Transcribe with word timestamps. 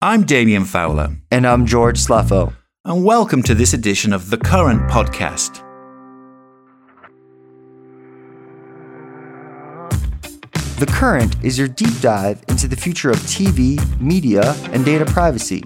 I'm 0.00 0.22
Damian 0.22 0.64
Fowler. 0.64 1.16
And 1.32 1.44
I'm 1.44 1.66
George 1.66 1.98
Slefo. 1.98 2.54
And 2.84 3.04
welcome 3.04 3.42
to 3.42 3.52
this 3.52 3.72
edition 3.72 4.12
of 4.12 4.30
The 4.30 4.36
Current 4.36 4.88
Podcast. 4.88 5.56
The 10.78 10.86
Current 10.86 11.34
is 11.42 11.58
your 11.58 11.66
deep 11.66 12.00
dive 12.00 12.44
into 12.46 12.68
the 12.68 12.76
future 12.76 13.10
of 13.10 13.16
TV, 13.22 13.80
media, 14.00 14.54
and 14.70 14.84
data 14.84 15.04
privacy, 15.04 15.64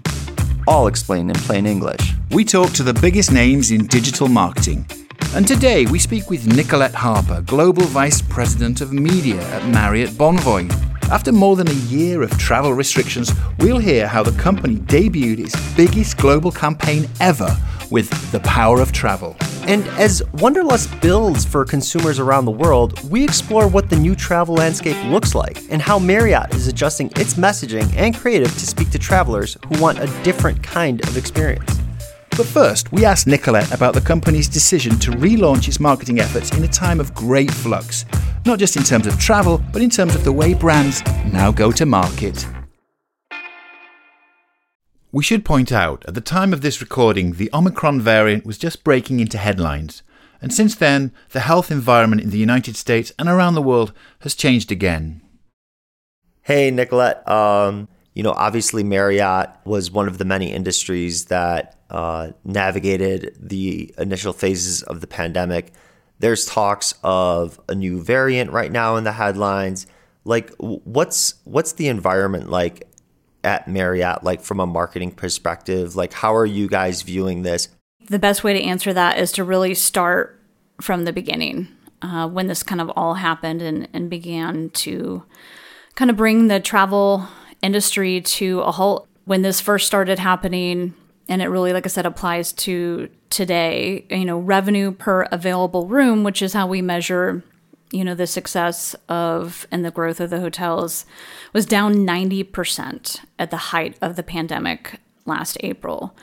all 0.67 0.87
explained 0.87 1.29
in 1.29 1.37
plain 1.37 1.67
English. 1.67 2.15
We 2.31 2.47
talk 2.47 2.73
to 2.73 2.83
the 2.83 2.95
biggest 2.95 3.33
names 3.33 3.71
in 3.71 3.87
digital 3.87 4.29
marketing. 4.29 4.87
And 5.35 5.47
today 5.47 5.85
we 5.85 5.99
speak 5.99 6.31
with 6.31 6.47
Nicolette 6.47 6.95
Harper, 6.95 7.43
Global 7.43 7.83
Vice 7.83 8.23
President 8.23 8.81
of 8.81 8.95
Media 8.95 9.43
at 9.51 9.69
Marriott 9.69 10.13
Bonvoy. 10.13 10.92
After 11.11 11.33
more 11.33 11.57
than 11.57 11.69
a 11.69 11.75
year 11.91 12.23
of 12.23 12.31
travel 12.39 12.73
restrictions, 12.73 13.33
we'll 13.59 13.79
hear 13.79 14.07
how 14.07 14.23
the 14.23 14.33
company 14.33 14.77
debuted 14.77 15.41
its 15.41 15.75
biggest 15.75 16.17
global 16.17 16.51
campaign 16.51 17.09
ever 17.21 17.55
with 17.91 18.11
the 18.33 18.41
power 18.41 18.81
of 18.81 18.93
travel. 18.93 19.37
And 19.65 19.87
as 19.91 20.23
Wanderlust 20.35 21.01
builds 21.01 21.45
for 21.45 21.65
consumers 21.65 22.19
around 22.19 22.47
the 22.47 22.51
world, 22.51 22.99
we 23.11 23.23
explore 23.23 23.69
what 23.69 23.91
the 23.91 23.97
new 23.97 24.17
travel 24.17 24.57
landscape 24.57 24.97
looks 25.05 25.35
like 25.35 25.63
and 25.71 25.81
how 25.81 25.99
Marriott 25.99 26.53
is 26.55 26.67
adjusting 26.67 27.09
its 27.17 27.35
messaging 27.35 27.95
and 27.95 28.15
creative 28.15 28.53
to 28.55 28.67
speak 28.67 28.91
to 28.91 28.99
travelers 28.99 29.57
who 29.69 29.81
want 29.81 30.01
a 30.01 30.07
different 30.25 30.63
kind 30.63 31.01
of 31.07 31.17
experience. 31.17 31.79
But 32.31 32.47
first, 32.47 32.91
we 32.91 33.05
asked 33.05 33.27
Nicolette 33.27 33.73
about 33.73 33.93
the 33.93 34.01
company's 34.01 34.49
decision 34.49 34.99
to 35.01 35.11
relaunch 35.11 35.69
its 35.69 35.79
marketing 35.79 36.19
efforts 36.19 36.51
in 36.57 36.65
a 36.65 36.69
time 36.69 36.99
of 36.99 37.15
great 37.15 37.51
flux, 37.51 38.07
not 38.45 38.59
just 38.59 38.77
in 38.77 38.83
terms 38.83 39.07
of 39.07 39.19
travel, 39.19 39.63
but 39.73 39.83
in 39.83 39.91
terms 39.91 40.15
of 40.15 40.25
the 40.25 40.33
way 40.33 40.55
brands 40.55 41.05
now 41.33 41.53
go 41.53 41.71
to 41.73 41.87
market. 41.87 42.47
We 45.13 45.23
should 45.23 45.45
point 45.45 45.71
out, 45.71 46.05
at 46.09 46.15
the 46.15 46.23
time 46.23 46.53
of 46.53 46.63
this 46.63 46.81
recording, 46.81 47.35
the 47.35 47.51
Omicron 47.53 48.01
variant 48.01 48.47
was 48.47 48.57
just 48.57 48.83
breaking 48.83 49.21
into 49.21 49.37
headlines, 49.37 50.03
and 50.41 50.53
since 50.53 50.75
then, 50.75 51.13
the 51.31 51.41
health 51.41 51.71
environment 51.71 52.23
in 52.23 52.31
the 52.31 52.39
United 52.39 52.77
States 52.77 53.13
and 53.19 53.29
around 53.29 53.55
the 53.55 53.63
world 53.63 53.93
has 54.21 54.35
changed 54.35 54.73
again. 54.73 55.21
Hey, 56.41 56.71
Nicolette. 56.71 57.29
Um, 57.29 57.89
you 58.15 58.23
know, 58.23 58.33
obviously, 58.33 58.83
Marriott 58.83 59.51
was 59.65 59.91
one 59.91 60.09
of 60.09 60.19
the 60.19 60.25
many 60.25 60.53
industries 60.53 61.27
that 61.27 61.79
uh, 61.91 62.33
navigated 62.45 63.37
the 63.39 63.95
initial 63.99 64.33
phases 64.33 64.83
of 64.83 65.01
the 65.01 65.07
pandemic. 65.07 65.73
There's 66.19 66.47
talks 66.47 66.95
of 67.03 67.61
a 67.69 67.75
new 67.75 68.03
variant 68.03 68.53
right 68.53 68.71
now 68.71 68.97
in 68.97 69.05
the 69.05 69.13
headlines. 69.13 69.87
Like, 70.25 70.53
what's 70.59 71.35
what's 71.45 71.73
the 71.73 71.89
environment 71.89 72.49
like 72.49 72.89
at 73.43 73.67
Marriott, 73.67 74.23
like 74.23 74.41
from 74.41 74.61
a 74.61 74.67
marketing 74.67 75.11
perspective? 75.13 75.97
Like, 75.97 76.13
how 76.13 76.35
are 76.35 76.47
you 76.47 76.69
guys 76.69 77.03
viewing 77.03 77.43
this? 77.43 77.69
The 78.09 78.19
best 78.21 78.45
way 78.45 78.53
to 78.53 78.63
answer 78.63 78.93
that 78.93 79.19
is 79.19 79.33
to 79.33 79.45
really 79.45 79.75
start 79.75 80.41
from 80.81 81.05
the 81.05 81.13
beginning, 81.13 81.69
uh, 82.03 82.29
when 82.29 82.47
this 82.47 82.63
kind 82.63 82.81
of 82.81 82.91
all 82.97 83.15
happened 83.15 83.63
and, 83.63 83.89
and 83.93 84.09
began 84.09 84.71
to 84.71 85.25
kind 85.95 86.11
of 86.11 86.17
bring 86.17 86.49
the 86.49 86.61
travel 86.61 87.27
industry 87.63 88.21
to 88.21 88.61
a 88.61 88.71
halt. 88.71 89.09
When 89.25 89.43
this 89.43 89.61
first 89.61 89.87
started 89.87 90.19
happening, 90.19 90.95
and 91.29 91.41
it 91.43 91.47
really, 91.47 91.73
like 91.73 91.87
I 91.87 91.89
said, 91.89 92.07
applies 92.07 92.53
to 92.55 93.09
today, 93.33 94.07
you 94.11 94.25
know, 94.25 94.39
revenue 94.39 94.93
per 94.93 95.23
available 95.33 95.89
room, 95.89 96.23
which 96.23 96.43
is 96.43 96.53
how 96.53 96.67
we 96.67 96.83
measure 96.83 97.43
you 97.93 98.05
know, 98.05 98.15
the 98.15 98.27
success 98.27 98.97
of 99.09 99.67
and 99.71 99.85
the 99.85 99.91
growth 99.91 100.19
of 100.19 100.31
the 100.31 100.41
hotels 100.41 101.05
was 101.53 101.67
down 101.67 101.95
90% 101.95 103.21
at 103.39 103.51
the 103.51 103.57
height 103.57 103.97
of 104.01 104.17
the 104.17 104.23
pandemic 104.23 104.99
last 105.27 105.59
April. 105.61 106.17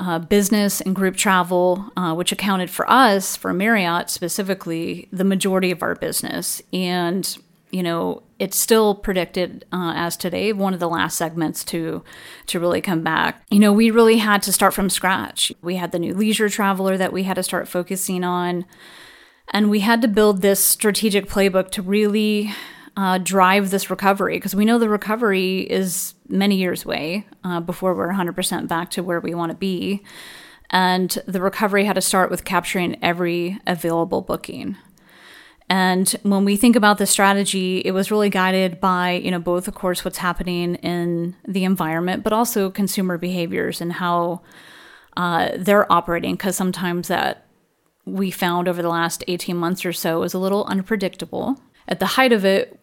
Uh, 0.00 0.18
business 0.18 0.80
and 0.80 0.94
group 0.94 1.16
travel, 1.16 1.90
uh, 1.96 2.14
which 2.14 2.32
accounted 2.32 2.70
for 2.70 2.90
us, 2.90 3.36
for 3.36 3.52
Marriott 3.52 4.10
specifically, 4.10 5.08
the 5.12 5.24
majority 5.24 5.70
of 5.70 5.82
our 5.82 5.94
business. 5.94 6.60
And, 6.72 7.36
you 7.70 7.82
know, 7.82 8.22
it's 8.38 8.56
still 8.56 8.94
predicted 8.94 9.64
uh, 9.72 9.92
as 9.96 10.16
today 10.16 10.52
one 10.52 10.74
of 10.74 10.80
the 10.80 10.88
last 10.88 11.16
segments 11.16 11.64
to 11.64 12.02
to 12.46 12.60
really 12.60 12.80
come 12.80 13.02
back. 13.02 13.42
You 13.50 13.58
know, 13.58 13.72
we 13.72 13.90
really 13.90 14.18
had 14.18 14.42
to 14.44 14.52
start 14.52 14.74
from 14.74 14.90
scratch. 14.90 15.52
We 15.62 15.76
had 15.76 15.92
the 15.92 15.98
new 15.98 16.14
leisure 16.14 16.48
traveler 16.48 16.96
that 16.96 17.12
we 17.12 17.24
had 17.24 17.34
to 17.34 17.42
start 17.42 17.68
focusing 17.68 18.24
on. 18.24 18.66
And 19.52 19.70
we 19.70 19.80
had 19.80 20.02
to 20.02 20.08
build 20.08 20.42
this 20.42 20.62
strategic 20.62 21.28
playbook 21.28 21.70
to 21.72 21.82
really 21.82 22.52
uh, 22.96 23.18
drive 23.18 23.70
this 23.70 23.90
recovery 23.90 24.36
because 24.36 24.56
we 24.56 24.64
know 24.64 24.78
the 24.78 24.88
recovery 24.88 25.60
is 25.60 26.14
many 26.28 26.56
years 26.56 26.84
away 26.84 27.26
uh, 27.44 27.60
before 27.60 27.94
we're 27.94 28.12
100% 28.12 28.68
back 28.68 28.90
to 28.90 29.02
where 29.02 29.20
we 29.20 29.34
want 29.34 29.50
to 29.50 29.56
be. 29.56 30.02
And 30.70 31.16
the 31.26 31.40
recovery 31.40 31.84
had 31.84 31.94
to 31.94 32.00
start 32.00 32.30
with 32.30 32.44
capturing 32.44 33.02
every 33.02 33.60
available 33.66 34.22
booking. 34.22 34.76
And 35.68 36.08
when 36.22 36.44
we 36.44 36.56
think 36.56 36.76
about 36.76 36.98
the 36.98 37.06
strategy, 37.06 37.78
it 37.84 37.90
was 37.90 38.10
really 38.10 38.30
guided 38.30 38.80
by, 38.80 39.12
you 39.12 39.30
know, 39.30 39.40
both, 39.40 39.66
of 39.66 39.74
course, 39.74 40.04
what's 40.04 40.18
happening 40.18 40.76
in 40.76 41.34
the 41.46 41.64
environment, 41.64 42.22
but 42.22 42.32
also 42.32 42.70
consumer 42.70 43.18
behaviors 43.18 43.80
and 43.80 43.94
how 43.94 44.42
uh, 45.16 45.50
they're 45.56 45.90
operating. 45.92 46.34
Because 46.34 46.54
sometimes 46.54 47.08
that 47.08 47.46
we 48.04 48.30
found 48.30 48.68
over 48.68 48.80
the 48.80 48.88
last 48.88 49.24
18 49.26 49.56
months 49.56 49.84
or 49.84 49.92
so 49.92 50.22
is 50.22 50.34
a 50.34 50.38
little 50.38 50.64
unpredictable. 50.66 51.60
At 51.88 51.98
the 51.98 52.06
height 52.06 52.32
of 52.32 52.44
it, 52.44 52.78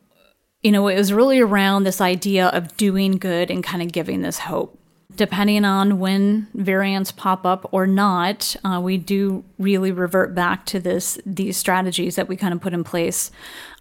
you 0.61 0.71
know, 0.71 0.87
it 0.87 0.97
was 0.97 1.13
really 1.13 1.39
around 1.39 1.83
this 1.83 2.01
idea 2.01 2.47
of 2.47 2.75
doing 2.75 3.13
good 3.13 3.49
and 3.49 3.63
kind 3.63 3.81
of 3.81 3.91
giving 3.93 4.21
this 4.21 4.39
hope. 4.39 4.77
Depending 5.15 5.63
on 5.63 5.99
when 5.99 6.47
variants 6.55 7.11
pop 7.11 7.45
up 7.45 7.69
or 7.71 7.85
not, 7.85 8.55
uh, 8.63 8.79
we 8.81 8.97
do 8.97 9.43
really 9.59 9.91
revert 9.91 10.33
back 10.33 10.65
to 10.67 10.79
this 10.79 11.19
these 11.25 11.55
strategies 11.55 12.15
that 12.15 12.27
we 12.27 12.35
kind 12.35 12.53
of 12.53 12.61
put 12.61 12.73
in 12.73 12.83
place 12.83 13.31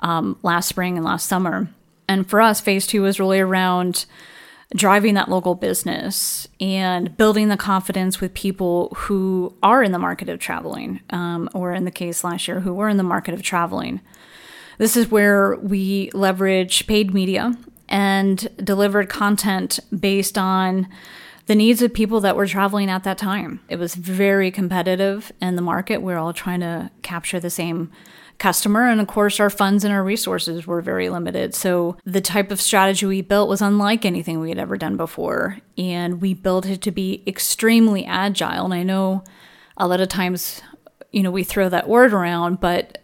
um, 0.01 0.39
last 0.43 0.69
spring 0.69 0.97
and 0.97 1.05
last 1.05 1.27
summer. 1.27 1.69
And 2.09 2.29
for 2.29 2.41
us, 2.41 2.61
phase 2.61 2.87
two 2.87 3.03
was 3.03 3.19
really 3.19 3.41
around 3.41 4.05
driving 4.75 5.15
that 5.15 5.29
local 5.29 5.55
business 5.55 6.49
and 6.61 7.17
building 7.17 7.49
the 7.49 7.57
confidence 7.57 8.21
with 8.21 8.35
people 8.35 8.93
who 8.97 9.55
are 9.63 9.83
in 9.83 9.93
the 9.93 9.99
market 9.99 10.29
of 10.29 10.39
traveling, 10.39 11.01
um, 11.11 11.49
or 11.55 11.73
in 11.73 11.85
the 11.85 11.91
case 11.91 12.25
last 12.25 12.49
year, 12.49 12.61
who 12.61 12.75
were 12.75 12.89
in 12.89 12.97
the 12.97 13.03
market 13.03 13.35
of 13.35 13.43
traveling. 13.43 14.01
This 14.79 14.97
is 14.97 15.11
where 15.11 15.57
we 15.57 16.11
leverage 16.13 16.87
paid 16.87 17.15
media 17.15 17.57
and 17.89 18.49
delivered 18.65 19.09
content 19.09 19.79
based 19.99 20.39
on 20.39 20.89
the 21.47 21.55
needs 21.55 21.83
of 21.83 21.93
people 21.93 22.21
that 22.21 22.37
were 22.37 22.47
traveling 22.47 22.89
at 22.89 23.05
that 23.05 23.19
time. 23.19 23.61
It 23.69 23.77
was 23.77 23.95
very 23.95 24.51
competitive 24.51 25.33
in 25.41 25.57
the 25.57 25.63
market. 25.63 25.99
We 25.99 26.07
we're 26.07 26.19
all 26.19 26.33
trying 26.33 26.61
to 26.61 26.91
capture 27.03 27.41
the 27.41 27.51
same 27.51 27.91
customer. 28.39 28.89
And 28.89 29.01
of 29.01 29.07
course, 29.07 29.39
our 29.41 29.51
funds 29.51 29.85
and 29.85 29.93
our 29.93 30.03
resources 30.03 30.67
were 30.67 30.81
very 30.81 31.09
limited. 31.09 31.55
So 31.55 31.97
the 32.05 32.21
type 32.21 32.51
of 32.51 32.61
strategy 32.61 33.07
we 33.07 33.23
built 33.23 33.49
was 33.49 33.63
unlike 33.63 34.05
anything 34.05 34.41
we 34.41 34.49
had 34.49 34.59
ever 34.59 34.77
done 34.77 34.97
before. 34.97 35.59
And 35.77 36.21
we 36.21 36.35
built 36.35 36.67
it 36.67 36.83
to 36.83 36.91
be 36.91 37.23
extremely 37.27 38.05
agile. 38.05 38.65
And 38.65 38.75
I 38.75 38.83
know 38.83 39.25
a 39.77 39.87
lot 39.87 40.01
of 40.01 40.09
times, 40.09 40.61
you 41.13 41.23
know, 41.23 41.31
we 41.31 41.45
throw 41.45 41.69
that 41.69 41.89
word 41.89 42.13
around, 42.13 42.61
but 42.61 42.99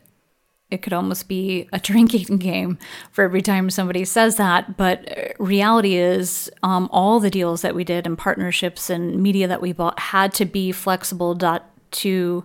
it 0.70 0.82
could 0.82 0.92
almost 0.92 1.28
be 1.28 1.68
a 1.72 1.78
drinking 1.78 2.38
game 2.38 2.78
for 3.10 3.24
every 3.24 3.42
time 3.42 3.70
somebody 3.70 4.04
says 4.04 4.36
that. 4.36 4.76
But 4.76 5.34
reality 5.38 5.96
is, 5.96 6.50
um, 6.62 6.88
all 6.92 7.20
the 7.20 7.30
deals 7.30 7.62
that 7.62 7.74
we 7.74 7.84
did 7.84 8.06
and 8.06 8.16
partnerships 8.16 8.90
and 8.90 9.22
media 9.22 9.48
that 9.48 9.62
we 9.62 9.72
bought 9.72 9.98
had 9.98 10.32
to 10.34 10.44
be 10.44 10.72
flexible 10.72 11.34
dot 11.34 11.70
to 11.90 12.44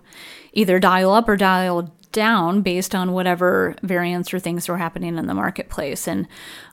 either 0.52 0.78
dial 0.78 1.12
up 1.12 1.28
or 1.28 1.36
dial 1.36 1.92
down 2.12 2.62
based 2.62 2.94
on 2.94 3.12
whatever 3.12 3.76
variants 3.82 4.32
or 4.32 4.38
things 4.38 4.68
were 4.68 4.78
happening 4.78 5.18
in 5.18 5.26
the 5.26 5.34
marketplace. 5.34 6.08
And 6.08 6.26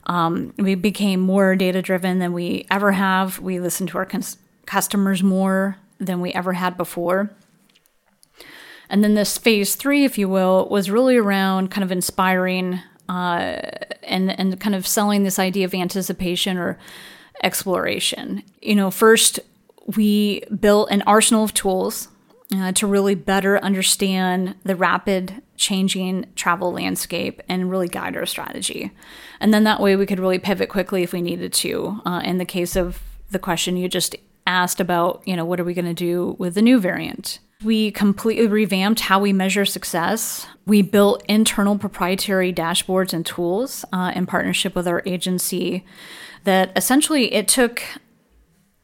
um, 0.05 0.53
we 0.57 0.75
became 0.75 1.19
more 1.19 1.55
data 1.55 1.81
driven 1.81 2.19
than 2.19 2.31
we 2.31 2.65
ever 2.69 2.93
have. 2.93 3.39
We 3.39 3.59
listened 3.59 3.89
to 3.89 3.97
our 3.97 4.05
cons- 4.05 4.37
customers 4.65 5.21
more 5.21 5.77
than 5.99 6.21
we 6.21 6.31
ever 6.33 6.53
had 6.53 6.77
before. 6.77 7.31
And 8.91 9.03
then 9.05 9.15
this 9.15 9.37
phase 9.37 9.75
three, 9.75 10.03
if 10.03 10.17
you 10.17 10.27
will, 10.27 10.67
was 10.69 10.91
really 10.91 11.15
around 11.15 11.71
kind 11.71 11.83
of 11.83 11.91
inspiring 11.91 12.81
uh, 13.07 13.61
and 14.03 14.37
and 14.37 14.59
kind 14.59 14.75
of 14.75 14.85
selling 14.85 15.23
this 15.23 15.39
idea 15.39 15.65
of 15.65 15.73
anticipation 15.73 16.57
or 16.57 16.77
exploration. 17.41 18.43
You 18.61 18.75
know, 18.75 18.91
first 18.91 19.39
we 19.95 20.43
built 20.59 20.91
an 20.91 21.03
arsenal 21.03 21.45
of 21.45 21.53
tools 21.53 22.09
uh, 22.53 22.73
to 22.73 22.85
really 22.85 23.15
better 23.15 23.57
understand 23.59 24.55
the 24.63 24.75
rapid 24.75 25.41
changing 25.55 26.25
travel 26.35 26.73
landscape 26.73 27.41
and 27.47 27.71
really 27.71 27.87
guide 27.87 28.17
our 28.17 28.25
strategy. 28.25 28.91
And 29.39 29.53
then 29.53 29.63
that 29.63 29.79
way 29.79 29.95
we 29.95 30.05
could 30.05 30.19
really 30.19 30.39
pivot 30.39 30.69
quickly 30.69 31.01
if 31.01 31.13
we 31.13 31.21
needed 31.21 31.53
to. 31.53 32.01
Uh, 32.05 32.21
in 32.25 32.39
the 32.39 32.45
case 32.45 32.75
of 32.75 32.99
the 33.29 33.39
question 33.39 33.77
you 33.77 33.87
just 33.87 34.15
asked 34.45 34.81
about, 34.81 35.21
you 35.25 35.35
know, 35.35 35.45
what 35.45 35.59
are 35.59 35.63
we 35.63 35.73
going 35.73 35.85
to 35.85 35.93
do 35.93 36.35
with 36.37 36.55
the 36.55 36.61
new 36.61 36.77
variant? 36.79 37.39
We 37.63 37.91
completely 37.91 38.47
revamped 38.47 39.01
how 39.01 39.19
we 39.19 39.33
measure 39.33 39.65
success. 39.65 40.47
We 40.65 40.81
built 40.81 41.23
internal 41.27 41.77
proprietary 41.77 42.51
dashboards 42.51 43.13
and 43.13 43.25
tools 43.25 43.85
uh, 43.93 44.11
in 44.15 44.25
partnership 44.25 44.75
with 44.75 44.87
our 44.87 45.03
agency 45.05 45.85
that 46.43 46.71
essentially 46.75 47.33
it 47.33 47.47
took 47.47 47.83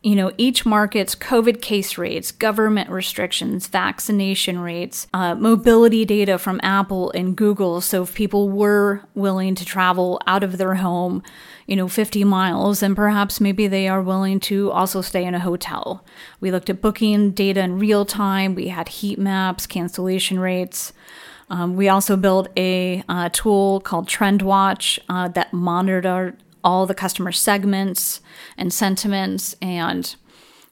you 0.04 0.16
know, 0.16 0.32
each 0.38 0.66
market's 0.66 1.16
COVID 1.16 1.60
case 1.62 1.98
rates, 1.98 2.32
government 2.32 2.90
restrictions, 2.90 3.68
vaccination 3.68 4.60
rates, 4.60 5.08
uh, 5.12 5.34
mobility 5.34 6.06
data 6.06 6.38
from 6.38 6.60
Apple 6.62 7.12
and 7.12 7.36
Google. 7.36 7.82
So 7.82 8.04
if 8.04 8.14
people 8.14 8.48
were 8.48 9.02
willing 9.16 9.56
to 9.56 9.66
travel 9.66 10.22
out 10.28 10.44
of 10.44 10.58
their 10.58 10.76
home, 10.76 11.24
you 11.66 11.76
know, 11.76 11.88
50 11.88 12.24
miles, 12.24 12.84
and 12.84 12.96
perhaps 12.96 13.42
maybe 13.42 13.68
they 13.68 13.88
are 13.88 14.02
willing 14.02 14.40
to 14.42 14.72
also 14.72 15.02
stay 15.02 15.26
in 15.26 15.34
a 15.34 15.40
hotel. 15.40 16.06
We 16.40 16.52
looked 16.52 16.70
at 16.70 16.82
booking 16.82 17.32
data 17.32 17.62
in 17.62 17.80
real 17.80 18.06
time. 18.06 18.54
We 18.54 18.68
had 18.68 18.90
heat 18.90 19.18
maps, 19.18 19.66
cancellation 19.66 20.40
rates. 20.40 20.94
Um, 21.50 21.76
we 21.76 21.90
also 21.90 22.16
built 22.16 22.50
a 22.56 23.04
uh, 23.10 23.30
tool 23.34 23.80
called 23.80 24.08
TrendWatch 24.08 25.00
uh, 25.10 25.30
that 25.30 25.54
monitored 25.54 26.38
all 26.68 26.86
the 26.86 26.94
customer 26.94 27.32
segments 27.32 28.20
and 28.58 28.74
sentiments 28.74 29.56
and 29.62 30.18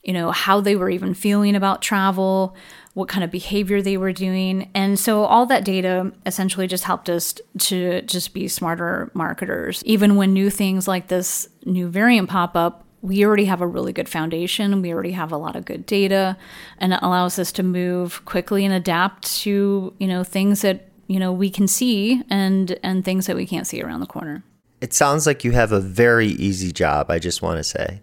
you 0.04 0.12
know 0.12 0.32
how 0.32 0.60
they 0.60 0.76
were 0.76 0.90
even 0.90 1.14
feeling 1.14 1.56
about 1.56 1.82
travel 1.82 2.54
what 2.96 3.10
kind 3.10 3.26
of 3.26 3.30
behavior 3.30 3.82
they 3.82 3.98
were 3.98 4.14
doing. 4.14 4.72
And 4.74 4.98
so 4.98 5.26
all 5.26 5.46
that 5.48 5.66
data 5.66 6.14
essentially 6.26 6.66
just 6.66 6.86
helped 6.86 7.10
us 7.10 7.36
to 7.58 8.02
just 8.04 8.34
be 8.34 8.48
smarter 8.48 9.12
marketers. 9.14 9.84
Even 9.86 10.16
when 10.16 10.32
new 10.32 10.50
things 10.50 10.88
like 10.88 11.10
this 11.10 11.50
new 11.66 11.90
variant 11.90 12.30
pop 12.30 12.56
up 12.56 12.84
we 13.02 13.24
already 13.24 13.46
have 13.46 13.62
a 13.62 13.68
really 13.68 13.94
good 13.94 14.10
foundation. 14.10 14.82
We 14.82 14.92
already 14.92 15.12
have 15.12 15.32
a 15.32 15.38
lot 15.38 15.56
of 15.56 15.64
good 15.64 15.86
data 15.86 16.38
and 16.80 16.92
it 16.92 17.00
allows 17.04 17.38
us 17.38 17.52
to 17.52 17.64
move 17.64 18.26
quickly 18.26 18.66
and 18.66 18.74
adapt 18.74 19.32
to 19.42 19.94
you 20.00 20.08
know 20.08 20.24
things 20.24 20.62
that 20.62 20.88
you 21.08 21.20
know 21.20 21.32
we 21.32 21.52
can 21.52 21.68
see 21.68 22.24
and 22.30 22.80
and 22.82 23.06
things 23.06 23.28
that 23.28 23.36
we 23.36 23.46
can't 23.46 23.68
see 23.68 23.82
around 23.82 24.00
the 24.00 24.08
corner 24.08 24.44
it 24.86 24.94
sounds 24.94 25.26
like 25.26 25.44
you 25.44 25.52
have 25.52 25.72
a 25.72 25.80
very 25.80 26.28
easy 26.28 26.72
job, 26.72 27.10
I 27.10 27.18
just 27.18 27.42
want 27.42 27.58
to 27.58 27.64
say. 27.64 28.02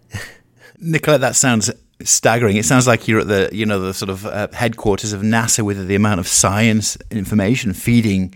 Nicolette, 0.79 1.21
that 1.21 1.37
sounds 1.37 1.71
staggering. 2.03 2.57
It 2.57 2.65
sounds 2.65 2.87
like 2.87 3.07
you're 3.07 3.21
at 3.21 3.29
the, 3.29 3.49
you 3.53 3.65
know, 3.65 3.79
the 3.79 3.93
sort 3.93 4.09
of 4.09 4.25
uh, 4.25 4.49
headquarters 4.51 5.13
of 5.13 5.21
NASA 5.21 5.63
with 5.63 5.87
the 5.87 5.95
amount 5.95 6.19
of 6.19 6.27
science 6.27 6.97
information 7.09 7.71
feeding 7.71 8.35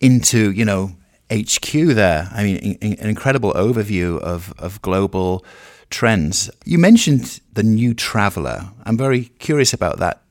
into, 0.00 0.50
you 0.50 0.64
know, 0.64 0.90
HQ 1.32 1.70
there. 1.70 2.28
I 2.34 2.42
mean, 2.42 2.56
in, 2.56 2.94
an 2.94 3.08
incredible 3.08 3.52
overview 3.52 4.18
of, 4.22 4.52
of 4.58 4.82
global 4.82 5.44
trends. 5.88 6.50
You 6.64 6.78
mentioned 6.78 7.40
the 7.52 7.62
new 7.62 7.94
traveler. 7.94 8.70
I'm 8.86 8.98
very 8.98 9.26
curious 9.38 9.72
about 9.72 10.00
that. 10.00 10.22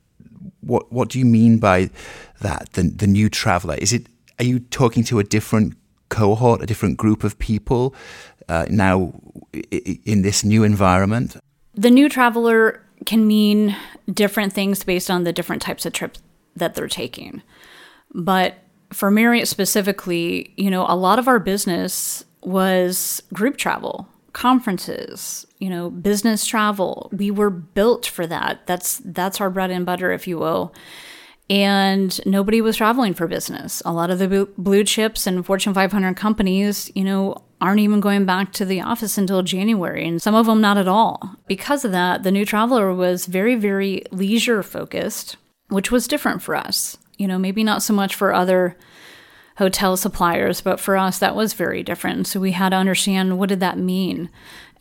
What 0.60 0.92
what 0.92 1.08
do 1.08 1.18
you 1.18 1.26
mean 1.26 1.60
by 1.60 1.92
that? 2.42 2.74
The 2.74 2.84
the 2.84 3.08
new 3.08 3.30
traveler 3.30 3.76
is 3.76 3.94
it? 3.94 4.08
Are 4.38 4.44
you 4.44 4.60
talking 4.60 5.06
to 5.06 5.20
a 5.20 5.24
different 5.24 5.78
cohort, 6.10 6.62
a 6.62 6.66
different 6.66 6.98
group 6.98 7.24
of 7.24 7.38
people 7.40 7.94
uh, 8.50 8.66
now 8.70 9.14
in 9.72 10.22
this 10.22 10.44
new 10.44 10.64
environment? 10.64 11.38
The 11.74 11.92
new 11.92 12.10
traveler 12.10 12.82
can 13.06 13.28
mean 13.28 13.76
different 14.12 14.54
things 14.54 14.84
based 14.84 15.10
on 15.10 15.24
the 15.24 15.34
different 15.34 15.62
types 15.62 15.86
of 15.86 15.94
trips 15.94 16.22
that 16.56 16.76
they're 16.76 16.88
taking. 16.88 17.42
But 18.14 18.56
for 18.92 19.12
Marriott 19.12 19.48
specifically, 19.48 20.54
you 20.58 20.72
know, 20.72 20.86
a 20.88 20.96
lot 20.96 21.20
of 21.20 21.28
our 21.28 21.40
business 21.40 22.24
was 22.42 23.22
group 23.34 23.58
travel, 23.58 24.08
conferences, 24.34 25.46
you 25.60 25.70
know, 25.70 25.90
business 25.90 26.46
travel. 26.46 27.10
We 27.12 27.30
were 27.30 27.50
built 27.50 28.06
for 28.06 28.26
that. 28.28 28.66
That's 28.66 29.02
that's 29.04 29.42
our 29.42 29.50
bread 29.50 29.72
and 29.72 29.86
butter, 29.86 30.12
if 30.12 30.28
you 30.28 30.38
will 30.38 30.74
and 31.50 32.20
nobody 32.26 32.62
was 32.62 32.78
traveling 32.78 33.14
for 33.14 33.28
business. 33.28 33.82
A 33.86 33.94
lot 33.94 34.10
of 34.10 34.20
the 34.20 34.50
blue 34.58 34.84
chips 34.84 35.26
and 35.26 35.46
Fortune 35.46 35.74
500 35.74 36.16
companies, 36.16 36.92
you 36.94 37.04
know, 37.04 37.44
aren't 37.60 37.80
even 37.80 38.00
going 38.00 38.26
back 38.26 38.52
to 38.54 38.66
the 38.66 38.82
office 38.82 39.18
until 39.18 39.42
January, 39.42 40.08
and 40.08 40.22
some 40.22 40.36
of 40.36 40.46
them 40.46 40.62
not 40.62 40.78
at 40.78 40.88
all. 40.88 41.36
Because 41.48 41.84
of 41.84 41.92
that, 41.92 42.24
the 42.24 42.32
new 42.32 42.46
traveler 42.46 42.94
was 42.94 43.26
very, 43.26 43.56
very 43.56 44.04
leisure 44.12 44.62
focused, 44.62 45.38
which 45.70 45.92
was 45.92 46.08
different 46.08 46.42
for 46.42 46.56
us. 46.56 46.98
You 47.18 47.28
know, 47.28 47.40
maybe 47.40 47.64
not 47.64 47.82
so 47.82 47.94
much 47.94 48.14
for 48.14 48.34
other 48.34 48.78
hotel 49.58 49.98
suppliers, 49.98 50.62
but 50.62 50.80
for 50.80 50.96
us, 50.96 51.18
that 51.18 51.36
was 51.36 51.54
very 51.54 51.82
different. 51.82 52.28
So 52.28 52.40
we 52.40 52.52
had 52.52 52.70
to 52.70 52.76
understand 52.76 53.40
what 53.40 53.50
did 53.50 53.60
that 53.62 53.80
mean? 53.80 54.30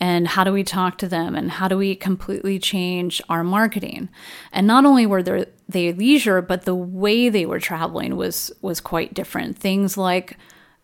And 0.00 0.28
how 0.28 0.44
do 0.44 0.52
we 0.52 0.62
talk 0.64 0.98
to 0.98 1.08
them 1.08 1.34
and 1.34 1.50
how 1.50 1.68
do 1.68 1.76
we 1.76 1.94
completely 1.94 2.58
change 2.58 3.22
our 3.28 3.42
marketing? 3.42 4.08
And 4.52 4.66
not 4.66 4.84
only 4.84 5.06
were 5.06 5.22
there 5.22 5.46
they 5.68 5.92
leisure 5.92 6.42
but 6.42 6.64
the 6.64 6.74
way 6.74 7.28
they 7.28 7.46
were 7.46 7.60
traveling 7.60 8.16
was 8.16 8.52
was 8.60 8.80
quite 8.80 9.14
different. 9.14 9.58
Things 9.58 9.96
like 9.96 10.36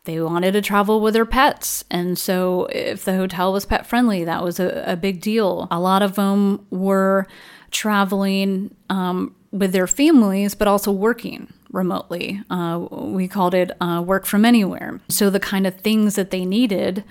they 0.05 0.21
wanted 0.21 0.53
to 0.53 0.63
travel 0.63 1.01
with 1.01 1.15
their 1.15 1.27
pets. 1.27 1.85
And 1.91 2.19
so 2.19 2.67
if 2.73 3.05
the 3.05 3.15
hotel 3.15 3.53
was 3.53 3.67
pet 3.67 3.87
friendly 3.87 4.25
that 4.25 4.43
was 4.43 4.59
a, 4.59 4.85
a 4.87 4.97
big 4.97 5.21
deal. 5.21 5.69
A 5.71 5.81
lot 5.81 6.03
of 6.03 6.15
them 6.15 6.67
were 6.71 7.27
traveling 7.71 8.75
um, 8.91 9.35
with 9.51 9.73
their 9.73 9.87
families 9.87 10.55
but 10.55 10.69
also 10.69 10.91
working 10.91 11.53
remotely. 11.73 12.43
Uh, 12.51 12.87
we 12.91 13.27
called 13.27 13.55
it 13.55 13.71
uh, 13.81 14.03
work 14.05 14.27
from 14.27 14.45
anywhere. 14.45 15.01
So 15.09 15.31
the 15.31 15.41
kind 15.41 15.67
of 15.67 15.81
things 15.81 16.15
that 16.15 16.31
they 16.31 16.45
needed 16.45 17.05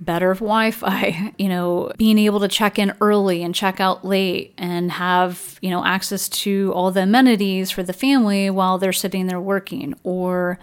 better 0.00 0.34
Wi-Fi, 0.34 1.34
you 1.38 1.48
know, 1.48 1.92
being 1.96 2.18
able 2.18 2.40
to 2.40 2.48
check 2.48 2.78
in 2.78 2.94
early 3.00 3.42
and 3.42 3.54
check 3.54 3.80
out 3.80 4.04
late 4.04 4.54
and 4.58 4.90
have, 4.92 5.58
you 5.60 5.70
know, 5.70 5.84
access 5.84 6.28
to 6.28 6.72
all 6.74 6.90
the 6.90 7.02
amenities 7.02 7.70
for 7.70 7.82
the 7.82 7.92
family 7.92 8.50
while 8.50 8.78
they're 8.78 8.92
sitting 8.92 9.26
there 9.26 9.40
working 9.40 9.94
or 10.02 10.58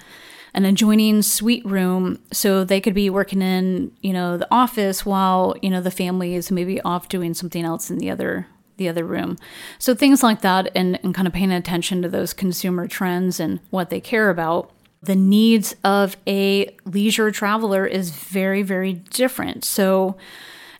an 0.54 0.66
adjoining 0.66 1.22
suite 1.22 1.66
room 1.66 2.20
so 2.32 2.64
they 2.64 2.82
could 2.82 2.96
be 2.96 3.10
working 3.10 3.42
in, 3.44 3.92
you 4.02 4.12
know, 4.12 4.38
the 4.38 4.48
office 4.50 5.06
while, 5.06 5.56
you 5.62 5.70
know, 5.70 5.82
the 5.82 5.92
family 5.92 6.34
is 6.34 6.52
maybe 6.52 6.82
off 6.82 7.08
doing 7.10 7.34
something 7.34 7.64
else 7.64 7.92
in 7.92 8.00
the 8.00 8.10
other 8.10 8.48
the 8.78 8.90
other 8.90 9.06
room. 9.06 9.38
So 9.80 9.94
things 9.94 10.24
like 10.24 10.42
that 10.42 10.72
and, 10.76 11.00
and 11.04 11.14
kind 11.14 11.28
of 11.28 11.34
paying 11.34 11.52
attention 11.52 12.02
to 12.02 12.10
those 12.10 12.34
consumer 12.34 12.88
trends 12.88 13.40
and 13.40 13.60
what 13.70 13.90
they 13.90 14.00
care 14.00 14.30
about 14.30 14.72
the 15.02 15.16
needs 15.16 15.76
of 15.84 16.18
a 16.26 16.76
leisure 16.86 17.32
traveler 17.32 17.86
is 17.86 18.12
very, 18.12 18.64
very 18.64 18.94
different. 18.94 19.64
So, 19.64 20.18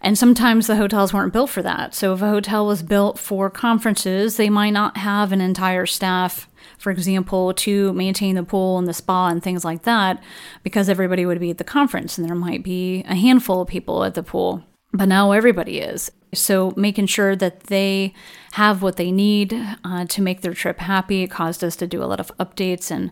and 0.02 0.18
sometimes 0.18 0.68
the 0.68 0.76
hotels 0.76 1.14
weren't 1.14 1.34
built 1.34 1.50
for 1.50 1.62
that. 1.64 1.96
So, 1.96 2.14
if 2.14 2.22
a 2.22 2.30
hotel 2.30 2.66
was 2.66 2.84
built 2.84 3.20
for 3.20 3.50
conferences, 3.50 4.38
they 4.38 4.50
might 4.50 4.72
not 4.72 4.98
have 4.98 5.32
an 5.32 5.42
entire 5.42 5.86
staff, 5.86 6.48
for 6.78 6.92
example, 6.92 7.54
to 7.54 7.94
maintain 7.94 8.36
the 8.36 8.44
pool 8.44 8.78
and 8.78 8.88
the 8.88 8.94
spa 8.94 9.28
and 9.28 9.42
things 9.42 9.66
like 9.66 9.84
that, 9.84 10.22
because 10.64 10.90
everybody 10.90 11.26
would 11.26 11.40
be 11.40 11.52
at 11.52 11.58
the 11.58 11.64
conference 11.64 12.18
and 12.18 12.28
there 12.28 12.36
might 12.36 12.64
be 12.64 13.04
a 13.08 13.16
handful 13.16 13.62
of 13.62 13.68
people 13.68 14.04
at 14.04 14.14
the 14.14 14.24
pool. 14.24 14.64
But 14.94 15.08
now 15.08 15.32
everybody 15.32 15.80
is. 15.80 16.12
So, 16.34 16.74
making 16.76 17.08
sure 17.08 17.36
that 17.36 17.66
they 17.66 18.14
have 18.52 18.82
what 18.82 18.98
they 18.98 19.12
need 19.12 19.54
uh, 19.84 20.06
to 20.06 20.22
make 20.22 20.42
their 20.42 20.54
trip 20.54 20.80
happy 20.80 21.26
caused 21.28 21.64
us 21.64 21.76
to 21.78 21.88
do 21.88 22.04
a 22.04 22.06
lot 22.06 22.20
of 22.20 22.36
updates 22.38 22.92
and 22.92 23.12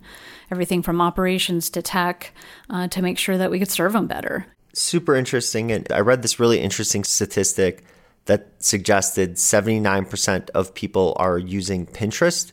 everything 0.52 0.82
from 0.82 1.02
operations 1.02 1.70
to 1.72 1.82
tech 1.82 2.34
uh, 2.70 2.88
to 2.90 3.02
make 3.02 3.18
sure 3.18 3.38
that 3.38 3.52
we 3.52 3.60
could 3.60 3.72
serve 3.72 3.94
them 3.94 4.08
better. 4.08 4.48
Super 4.74 5.16
interesting. 5.16 5.72
And 5.72 5.90
I 5.92 6.00
read 6.00 6.22
this 6.22 6.40
really 6.40 6.60
interesting 6.60 7.06
statistic 7.06 7.86
that 8.26 8.52
suggested 8.60 9.36
79% 9.36 10.50
of 10.50 10.74
people 10.74 11.16
are 11.18 11.38
using 11.38 11.86
Pinterest 11.86 12.52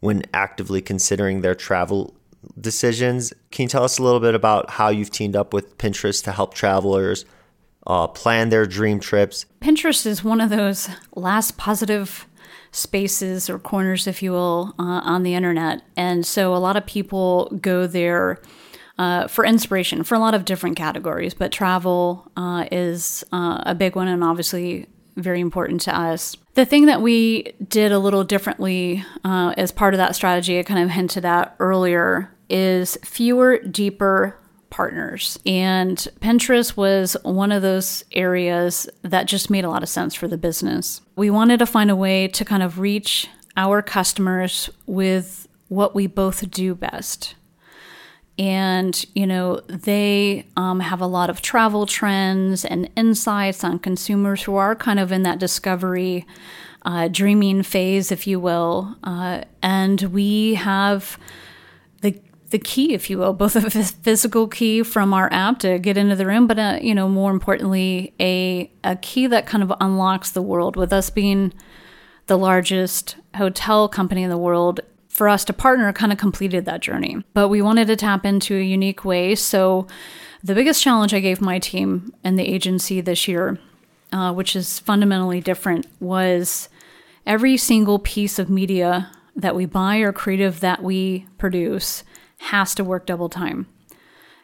when 0.00 0.22
actively 0.32 0.80
considering 0.80 1.40
their 1.40 1.54
travel 1.54 2.14
decisions. 2.58 3.32
Can 3.50 3.64
you 3.64 3.68
tell 3.68 3.84
us 3.84 3.98
a 3.98 4.02
little 4.02 4.20
bit 4.20 4.34
about 4.34 4.70
how 4.70 4.88
you've 4.88 5.10
teamed 5.10 5.36
up 5.36 5.52
with 5.52 5.76
Pinterest 5.76 6.22
to 6.24 6.32
help 6.32 6.54
travelers 6.54 7.24
uh, 7.86 8.06
plan 8.06 8.48
their 8.48 8.66
dream 8.66 9.00
trips? 9.00 9.46
Pinterest 9.60 10.06
is 10.06 10.24
one 10.24 10.40
of 10.40 10.50
those 10.50 10.88
last 11.14 11.56
positive 11.56 12.26
spaces 12.70 13.48
or 13.48 13.58
corners, 13.58 14.06
if 14.06 14.22
you 14.22 14.32
will, 14.32 14.74
uh, 14.78 15.00
on 15.04 15.22
the 15.22 15.34
internet. 15.34 15.82
And 15.96 16.26
so 16.26 16.54
a 16.54 16.58
lot 16.58 16.76
of 16.76 16.86
people 16.86 17.50
go 17.60 17.86
there 17.86 18.40
uh, 18.98 19.28
for 19.28 19.44
inspiration 19.44 20.02
for 20.02 20.14
a 20.14 20.18
lot 20.18 20.34
of 20.34 20.44
different 20.44 20.76
categories, 20.76 21.32
but 21.34 21.52
travel 21.52 22.30
uh, 22.36 22.66
is 22.72 23.24
uh, 23.32 23.62
a 23.64 23.74
big 23.74 23.96
one 23.96 24.08
and 24.08 24.24
obviously 24.24 24.86
very 25.16 25.40
important 25.40 25.80
to 25.82 25.96
us. 25.96 26.36
The 26.54 26.64
thing 26.64 26.86
that 26.86 27.00
we 27.00 27.52
did 27.68 27.92
a 27.92 27.98
little 27.98 28.24
differently 28.24 29.04
uh, 29.24 29.54
as 29.56 29.72
part 29.72 29.94
of 29.94 29.98
that 29.98 30.14
strategy, 30.14 30.58
I 30.58 30.62
kind 30.62 30.82
of 30.82 30.90
hinted 30.90 31.24
at 31.24 31.54
earlier, 31.58 32.34
is 32.48 32.98
fewer, 33.04 33.58
deeper, 33.58 34.38
partners. 34.78 35.40
And 35.44 35.98
Pinterest 36.20 36.76
was 36.76 37.16
one 37.24 37.50
of 37.50 37.62
those 37.62 38.04
areas 38.12 38.88
that 39.02 39.26
just 39.26 39.50
made 39.50 39.64
a 39.64 39.68
lot 39.68 39.82
of 39.82 39.88
sense 39.88 40.14
for 40.14 40.28
the 40.28 40.38
business. 40.38 41.00
We 41.16 41.30
wanted 41.30 41.58
to 41.58 41.66
find 41.66 41.90
a 41.90 41.96
way 41.96 42.28
to 42.28 42.44
kind 42.44 42.62
of 42.62 42.78
reach 42.78 43.26
our 43.56 43.82
customers 43.82 44.70
with 44.86 45.48
what 45.66 45.96
we 45.96 46.06
both 46.06 46.48
do 46.52 46.76
best. 46.76 47.34
And, 48.38 49.04
you 49.16 49.26
know, 49.26 49.56
they 49.66 50.46
um, 50.56 50.78
have 50.78 51.00
a 51.00 51.08
lot 51.08 51.28
of 51.28 51.42
travel 51.42 51.84
trends 51.84 52.64
and 52.64 52.88
insights 52.94 53.64
on 53.64 53.80
consumers 53.80 54.44
who 54.44 54.54
are 54.54 54.76
kind 54.76 55.00
of 55.00 55.10
in 55.10 55.24
that 55.24 55.40
discovery, 55.40 56.24
uh, 56.82 57.08
dreaming 57.08 57.64
phase, 57.64 58.12
if 58.12 58.28
you 58.28 58.38
will. 58.38 58.94
Uh, 59.02 59.42
and 59.60 60.02
we 60.02 60.54
have 60.54 61.18
the 62.50 62.58
key, 62.58 62.94
if 62.94 63.10
you 63.10 63.18
will, 63.18 63.32
both 63.32 63.56
a 63.56 63.70
physical 63.70 64.48
key 64.48 64.82
from 64.82 65.12
our 65.12 65.28
app 65.32 65.58
to 65.60 65.78
get 65.78 65.98
into 65.98 66.16
the 66.16 66.26
room, 66.26 66.46
but 66.46 66.58
a, 66.58 66.80
you 66.82 66.94
know, 66.94 67.08
more 67.08 67.30
importantly, 67.30 68.14
a 68.20 68.70
a 68.84 68.96
key 68.96 69.26
that 69.26 69.46
kind 69.46 69.62
of 69.62 69.72
unlocks 69.80 70.30
the 70.30 70.42
world. 70.42 70.76
With 70.76 70.92
us 70.92 71.10
being 71.10 71.52
the 72.26 72.38
largest 72.38 73.16
hotel 73.36 73.88
company 73.88 74.22
in 74.22 74.30
the 74.30 74.38
world, 74.38 74.80
for 75.08 75.28
us 75.28 75.44
to 75.46 75.52
partner 75.52 75.92
kind 75.92 76.12
of 76.12 76.18
completed 76.18 76.64
that 76.64 76.80
journey. 76.80 77.24
But 77.34 77.48
we 77.48 77.60
wanted 77.60 77.88
to 77.88 77.96
tap 77.96 78.24
into 78.24 78.56
a 78.56 78.62
unique 78.62 79.04
way. 79.04 79.34
So 79.34 79.86
the 80.44 80.54
biggest 80.54 80.82
challenge 80.82 81.12
I 81.12 81.20
gave 81.20 81.40
my 81.40 81.58
team 81.58 82.14
and 82.22 82.38
the 82.38 82.46
agency 82.46 83.00
this 83.00 83.26
year, 83.26 83.58
uh, 84.12 84.32
which 84.32 84.54
is 84.54 84.78
fundamentally 84.78 85.40
different, 85.40 85.86
was 86.00 86.68
every 87.26 87.56
single 87.56 87.98
piece 87.98 88.38
of 88.38 88.48
media 88.48 89.10
that 89.34 89.56
we 89.56 89.66
buy 89.66 89.98
or 89.98 90.12
creative 90.12 90.60
that 90.60 90.82
we 90.82 91.26
produce 91.36 92.04
has 92.38 92.74
to 92.76 92.84
work 92.84 93.06
double 93.06 93.28
time. 93.28 93.66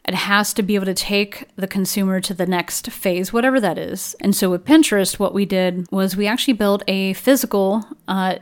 It 0.07 0.13
has 0.13 0.53
to 0.53 0.61
be 0.61 0.75
able 0.75 0.85
to 0.85 0.93
take 0.93 1.47
the 1.55 1.67
consumer 1.67 2.21
to 2.21 2.33
the 2.33 2.45
next 2.45 2.91
phase, 2.91 3.33
whatever 3.33 3.59
that 3.59 3.79
is. 3.79 4.15
And 4.19 4.35
so 4.35 4.51
with 4.51 4.63
Pinterest, 4.63 5.17
what 5.17 5.33
we 5.33 5.45
did 5.45 5.91
was 5.91 6.15
we 6.15 6.27
actually 6.27 6.53
built 6.53 6.83
a 6.87 7.13
physical 7.13 7.83
uh, 8.07 8.35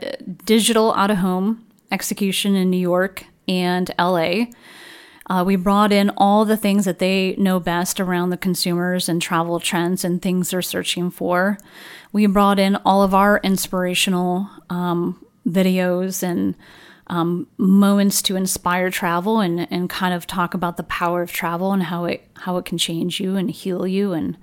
digital 0.44 0.92
out 0.92 1.10
of 1.10 1.18
home 1.18 1.64
execution 1.90 2.54
in 2.54 2.68
New 2.68 2.78
York 2.78 3.24
and 3.48 3.90
LA. 3.98 4.46
Uh, 5.30 5.42
we 5.46 5.56
brought 5.56 5.90
in 5.90 6.10
all 6.18 6.44
the 6.44 6.56
things 6.56 6.84
that 6.84 6.98
they 6.98 7.34
know 7.36 7.58
best 7.58 7.98
around 7.98 8.28
the 8.28 8.36
consumers 8.36 9.08
and 9.08 9.22
travel 9.22 9.58
trends 9.58 10.04
and 10.04 10.20
things 10.20 10.50
they're 10.50 10.60
searching 10.60 11.10
for. 11.10 11.56
We 12.12 12.26
brought 12.26 12.58
in 12.58 12.76
all 12.84 13.02
of 13.02 13.14
our 13.14 13.40
inspirational 13.42 14.50
um, 14.68 15.24
videos 15.46 16.22
and 16.22 16.54
um, 17.08 17.46
moments 17.58 18.22
to 18.22 18.36
inspire 18.36 18.90
travel 18.90 19.40
and, 19.40 19.70
and 19.70 19.90
kind 19.90 20.14
of 20.14 20.26
talk 20.26 20.54
about 20.54 20.76
the 20.76 20.82
power 20.84 21.22
of 21.22 21.32
travel 21.32 21.72
and 21.72 21.84
how 21.84 22.04
it 22.06 22.26
how 22.34 22.56
it 22.56 22.64
can 22.64 22.78
change 22.78 23.20
you 23.20 23.36
and 23.36 23.50
heal 23.50 23.86
you 23.86 24.12
and 24.12 24.36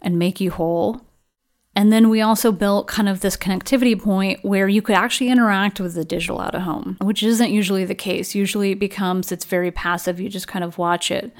and 0.00 0.18
make 0.18 0.40
you 0.40 0.50
whole. 0.50 1.02
And 1.74 1.90
then 1.90 2.10
we 2.10 2.20
also 2.20 2.52
built 2.52 2.86
kind 2.86 3.08
of 3.08 3.20
this 3.20 3.36
connectivity 3.36 4.00
point 4.00 4.44
where 4.44 4.68
you 4.68 4.82
could 4.82 4.94
actually 4.94 5.30
interact 5.30 5.80
with 5.80 5.94
the 5.94 6.04
digital 6.04 6.38
out 6.38 6.54
of 6.54 6.62
home, 6.62 6.98
which 7.00 7.22
isn't 7.22 7.50
usually 7.50 7.86
the 7.86 7.94
case. 7.94 8.34
Usually 8.34 8.72
it 8.72 8.78
becomes 8.78 9.32
it's 9.32 9.46
very 9.46 9.70
passive. 9.70 10.20
You 10.20 10.28
just 10.28 10.48
kind 10.48 10.64
of 10.64 10.76
watch 10.76 11.10
it. 11.10 11.32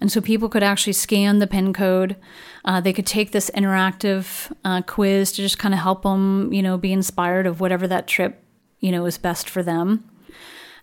And 0.00 0.10
so 0.10 0.20
people 0.20 0.48
could 0.48 0.62
actually 0.62 0.92
scan 0.92 1.38
the 1.38 1.46
pin 1.48 1.72
code. 1.72 2.16
Uh, 2.64 2.80
they 2.80 2.92
could 2.92 3.06
take 3.06 3.32
this 3.32 3.50
interactive 3.50 4.52
uh, 4.64 4.82
quiz 4.82 5.32
to 5.32 5.42
just 5.42 5.58
kind 5.58 5.74
of 5.74 5.80
help 5.80 6.02
them, 6.02 6.52
you 6.52 6.62
know, 6.62 6.78
be 6.78 6.92
inspired 6.92 7.46
of 7.46 7.60
whatever 7.60 7.88
that 7.88 8.06
trip, 8.06 8.42
you 8.78 8.92
know, 8.92 9.04
is 9.06 9.18
best 9.18 9.48
for 9.48 9.62
them. 9.64 10.08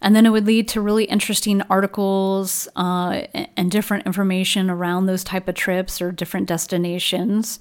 And 0.01 0.15
then 0.15 0.25
it 0.25 0.29
would 0.29 0.47
lead 0.47 0.67
to 0.69 0.81
really 0.81 1.03
interesting 1.05 1.61
articles 1.63 2.67
uh, 2.75 3.23
and 3.57 3.69
different 3.69 4.05
information 4.05 4.69
around 4.69 5.05
those 5.05 5.23
type 5.23 5.47
of 5.47 5.55
trips 5.55 6.01
or 6.01 6.11
different 6.11 6.47
destinations. 6.47 7.59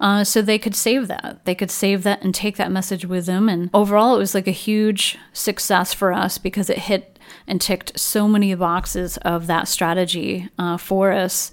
Uh, 0.00 0.22
so 0.22 0.42
they 0.42 0.58
could 0.58 0.74
save 0.74 1.08
that. 1.08 1.40
They 1.44 1.54
could 1.54 1.70
save 1.70 2.02
that 2.02 2.22
and 2.22 2.34
take 2.34 2.56
that 2.56 2.70
message 2.70 3.06
with 3.06 3.26
them. 3.26 3.48
And 3.48 3.70
overall, 3.72 4.14
it 4.16 4.18
was 4.18 4.34
like 4.34 4.46
a 4.46 4.52
huge 4.52 5.16
success 5.32 5.94
for 5.94 6.12
us 6.12 6.36
because 6.36 6.68
it 6.68 6.78
hit 6.78 7.18
and 7.46 7.60
ticked 7.60 7.98
so 7.98 8.28
many 8.28 8.54
boxes 8.54 9.16
of 9.18 9.46
that 9.46 9.68
strategy 9.68 10.48
uh, 10.58 10.76
for 10.76 11.12
us 11.12 11.52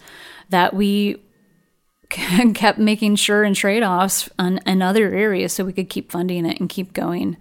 that 0.49 0.73
we 0.73 1.21
kept 2.09 2.77
making 2.77 3.15
sure 3.15 3.43
and 3.43 3.55
trade 3.55 3.83
offs 3.83 4.29
in 4.37 4.81
other 4.81 5.13
areas 5.13 5.53
so 5.53 5.65
we 5.65 5.73
could 5.73 5.89
keep 5.89 6.11
funding 6.11 6.45
it 6.45 6.59
and 6.59 6.69
keep 6.69 6.93
going 6.93 7.35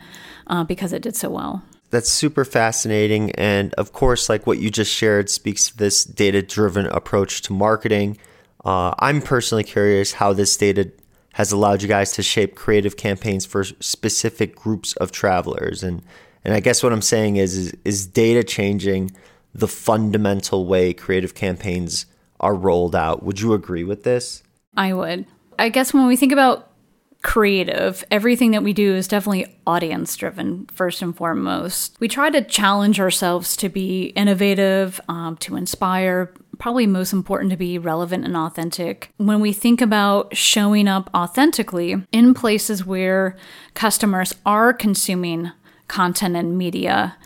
uh, 0.46 0.64
because 0.64 0.92
it 0.92 1.02
did 1.02 1.14
so 1.14 1.28
well 1.28 1.62
that's 1.94 2.10
super 2.10 2.44
fascinating. 2.44 3.30
And 3.32 3.72
of 3.74 3.92
course, 3.92 4.28
like 4.28 4.46
what 4.46 4.58
you 4.58 4.68
just 4.68 4.92
shared 4.92 5.30
speaks 5.30 5.68
to 5.68 5.76
this 5.76 6.04
data 6.04 6.42
driven 6.42 6.86
approach 6.86 7.42
to 7.42 7.52
marketing. 7.52 8.18
Uh, 8.64 8.94
I'm 8.98 9.22
personally 9.22 9.64
curious 9.64 10.14
how 10.14 10.32
this 10.32 10.56
data 10.56 10.90
has 11.34 11.52
allowed 11.52 11.82
you 11.82 11.88
guys 11.88 12.12
to 12.12 12.22
shape 12.22 12.56
creative 12.56 12.96
campaigns 12.96 13.46
for 13.46 13.62
specific 13.64 14.56
groups 14.56 14.94
of 14.94 15.12
travelers. 15.12 15.82
And, 15.82 16.02
and 16.44 16.52
I 16.52 16.60
guess 16.60 16.82
what 16.82 16.92
I'm 16.92 17.02
saying 17.02 17.36
is, 17.36 17.56
is, 17.56 17.76
is 17.84 18.06
data 18.06 18.42
changing 18.42 19.12
the 19.54 19.68
fundamental 19.68 20.66
way 20.66 20.92
creative 20.92 21.34
campaigns 21.34 22.06
are 22.40 22.54
rolled 22.54 22.96
out. 22.96 23.22
Would 23.22 23.40
you 23.40 23.52
agree 23.52 23.84
with 23.84 24.02
this? 24.02 24.42
I 24.76 24.92
would. 24.92 25.26
I 25.58 25.68
guess 25.68 25.94
when 25.94 26.06
we 26.06 26.16
think 26.16 26.32
about 26.32 26.70
creative. 27.24 28.04
Everything 28.10 28.52
that 28.52 28.62
we 28.62 28.72
do 28.72 28.94
is 28.94 29.08
definitely 29.08 29.46
audience 29.66 30.14
driven, 30.14 30.66
first 30.66 31.02
and 31.02 31.16
foremost. 31.16 31.96
We 31.98 32.06
try 32.06 32.30
to 32.30 32.44
challenge 32.44 33.00
ourselves 33.00 33.56
to 33.56 33.68
be 33.68 34.12
innovative, 34.14 35.00
um, 35.08 35.36
to 35.38 35.56
inspire, 35.56 36.32
probably 36.58 36.86
most 36.86 37.12
important 37.12 37.50
to 37.50 37.56
be 37.56 37.78
relevant 37.78 38.26
and 38.26 38.36
authentic. 38.36 39.10
When 39.16 39.40
we 39.40 39.52
think 39.52 39.80
about 39.80 40.36
showing 40.36 40.86
up 40.86 41.10
authentically 41.14 41.96
in 42.12 42.34
places 42.34 42.84
where 42.84 43.36
customers 43.72 44.34
are 44.44 44.72
consuming 44.72 45.50
content 45.88 46.36
and 46.36 46.58
media, 46.58 47.16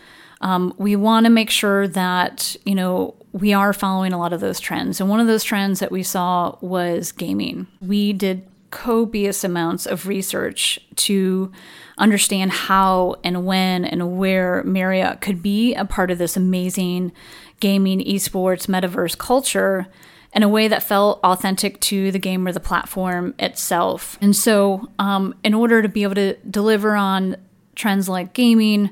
um, 0.41 0.73
we 0.79 0.95
want 0.95 1.25
to 1.27 1.31
make 1.31 1.51
sure 1.51 1.89
that, 1.89 2.57
you 2.65 2.77
know, 2.77 3.17
we 3.33 3.53
are 3.53 3.73
following 3.73 4.13
a 4.13 4.19
lot 4.19 4.33
of 4.33 4.41
those 4.41 4.61
trends. 4.61 5.01
And 5.01 5.11
one 5.11 5.21
of 5.21 5.27
those 5.27 5.45
trends 5.45 5.81
that 5.81 5.93
we 5.93 6.03
saw 6.03 6.57
was 6.61 7.13
gaming. 7.13 7.67
We 7.81 8.13
did 8.13 8.48
copious 8.71 9.45
amounts 9.45 9.87
of 9.87 10.07
research 10.07 10.79
to 10.97 11.51
understand 11.97 12.53
how 12.53 13.17
and 13.25 13.45
when 13.45 13.85
and 13.85 14.19
where 14.19 14.63
Marriott 14.65 15.21
could 15.21 15.43
be 15.43 15.75
a 15.75 15.85
part 15.85 16.11
of 16.11 16.19
this 16.19 16.37
amazing 16.37 17.13
gaming, 17.61 18.01
esports, 18.01 18.67
metaverse 18.67 19.17
culture 19.17 19.87
in 20.33 20.43
a 20.43 20.49
way 20.49 20.69
that 20.69 20.83
felt 20.83 21.21
authentic 21.25 21.81
to 21.81 22.13
the 22.13 22.19
game 22.19 22.47
or 22.47 22.53
the 22.53 22.61
platform 22.61 23.35
itself. 23.39 24.19
And 24.21 24.37
so, 24.37 24.89
um, 24.99 25.35
in 25.43 25.55
order 25.55 25.83
to 25.83 25.89
be 25.89 26.03
able 26.03 26.15
to 26.17 26.37
deliver 26.49 26.95
on 26.95 27.37
trends 27.75 28.09
like 28.09 28.35
gaming, 28.35 28.91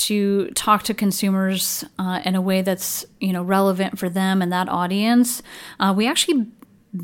to 0.00 0.48
talk 0.52 0.82
to 0.84 0.94
consumers 0.94 1.84
uh, 1.98 2.22
in 2.24 2.34
a 2.34 2.40
way 2.40 2.62
that's 2.62 3.04
you 3.20 3.34
know 3.34 3.42
relevant 3.42 3.98
for 3.98 4.08
them 4.08 4.40
and 4.40 4.50
that 4.50 4.66
audience, 4.66 5.42
uh, 5.78 5.92
we 5.94 6.06
actually 6.06 6.46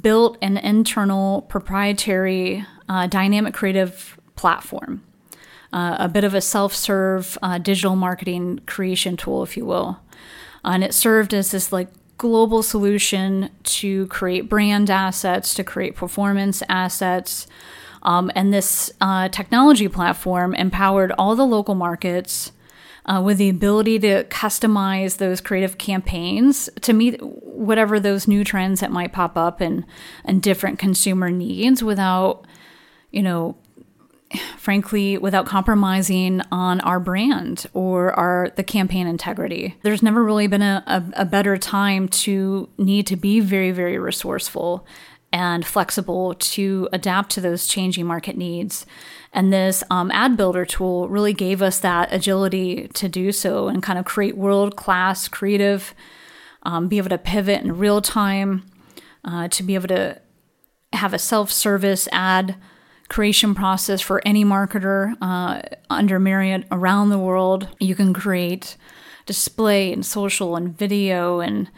built 0.00 0.36
an 0.42 0.56
internal 0.56 1.42
proprietary 1.42 2.64
uh, 2.88 3.06
dynamic 3.06 3.54
creative 3.54 4.18
platform, 4.34 5.02
uh, 5.72 5.96
a 5.98 6.08
bit 6.08 6.24
of 6.24 6.34
a 6.34 6.40
self 6.40 6.74
serve 6.74 7.38
uh, 7.42 7.58
digital 7.58 7.96
marketing 7.96 8.60
creation 8.66 9.16
tool, 9.16 9.42
if 9.42 9.56
you 9.56 9.64
will. 9.64 10.00
and 10.64 10.82
it 10.82 10.94
served 10.94 11.32
as 11.32 11.50
this 11.52 11.72
like 11.72 11.88
global 12.18 12.62
solution 12.62 13.50
to 13.62 14.06
create 14.06 14.48
brand 14.48 14.90
assets, 14.90 15.54
to 15.54 15.62
create 15.62 15.94
performance 15.94 16.62
assets. 16.68 17.46
Um, 18.02 18.30
and 18.34 18.54
this 18.54 18.92
uh, 19.00 19.28
technology 19.28 19.88
platform 19.88 20.54
empowered 20.54 21.12
all 21.18 21.34
the 21.34 21.46
local 21.46 21.74
markets 21.74 22.52
uh, 23.06 23.22
with 23.25 23.38
the 23.38 23.48
ability 23.48 23.98
to 24.00 24.25
customize 24.25 25.18
those 25.18 25.40
creative 25.40 25.78
campaigns 25.78 26.68
to 26.82 26.92
meet 26.92 27.20
whatever 27.22 27.98
those 27.98 28.28
new 28.28 28.44
trends 28.44 28.80
that 28.80 28.90
might 28.90 29.12
pop 29.12 29.36
up 29.36 29.60
and 29.60 29.84
and 30.25 30.42
different 30.42 30.78
consumer 30.78 31.30
needs 31.30 31.82
without 31.82 32.46
you 33.10 33.22
know 33.22 33.56
frankly 34.58 35.16
without 35.18 35.46
compromising 35.46 36.42
on 36.50 36.80
our 36.80 36.98
brand 36.98 37.66
or 37.72 38.12
our 38.14 38.50
the 38.56 38.64
campaign 38.64 39.06
integrity. 39.06 39.76
There's 39.82 40.02
never 40.02 40.25
really 40.25 40.48
been 40.48 40.62
a, 40.62 40.82
a, 40.86 41.22
a 41.22 41.25
better 41.25 41.56
time 41.56 42.08
to 42.08 42.68
need 42.76 43.06
to 43.06 43.16
be 43.16 43.40
very 43.40 43.70
very 43.70 43.98
resourceful 43.98 44.84
and 45.36 45.66
flexible 45.66 46.34
to 46.34 46.88
adapt 46.92 47.30
to 47.30 47.40
those 47.40 47.66
changing 47.66 48.06
market 48.06 48.36
needs 48.36 48.86
and 49.36 49.52
this 49.52 49.84
um, 49.90 50.10
ad 50.12 50.34
builder 50.38 50.64
tool 50.64 51.10
really 51.10 51.34
gave 51.34 51.60
us 51.60 51.78
that 51.80 52.10
agility 52.10 52.88
to 52.94 53.06
do 53.06 53.30
so 53.32 53.68
and 53.68 53.82
kind 53.82 53.98
of 53.98 54.06
create 54.06 54.34
world 54.34 54.76
class 54.76 55.28
creative, 55.28 55.94
um, 56.62 56.88
be 56.88 56.96
able 56.96 57.10
to 57.10 57.18
pivot 57.18 57.62
in 57.62 57.76
real 57.76 58.00
time, 58.00 58.64
uh, 59.26 59.46
to 59.48 59.62
be 59.62 59.74
able 59.74 59.88
to 59.88 60.18
have 60.94 61.12
a 61.12 61.18
self 61.18 61.52
service 61.52 62.08
ad 62.12 62.56
creation 63.10 63.54
process 63.54 64.00
for 64.00 64.22
any 64.24 64.42
marketer 64.42 65.14
uh, 65.20 65.60
under 65.90 66.18
Marriott 66.18 66.64
around 66.70 67.10
the 67.10 67.18
world. 67.18 67.68
You 67.78 67.94
can 67.94 68.14
create 68.14 68.78
display 69.26 69.92
and 69.92 70.04
social 70.04 70.56
and 70.56 70.76
video 70.76 71.40
and 71.40 71.70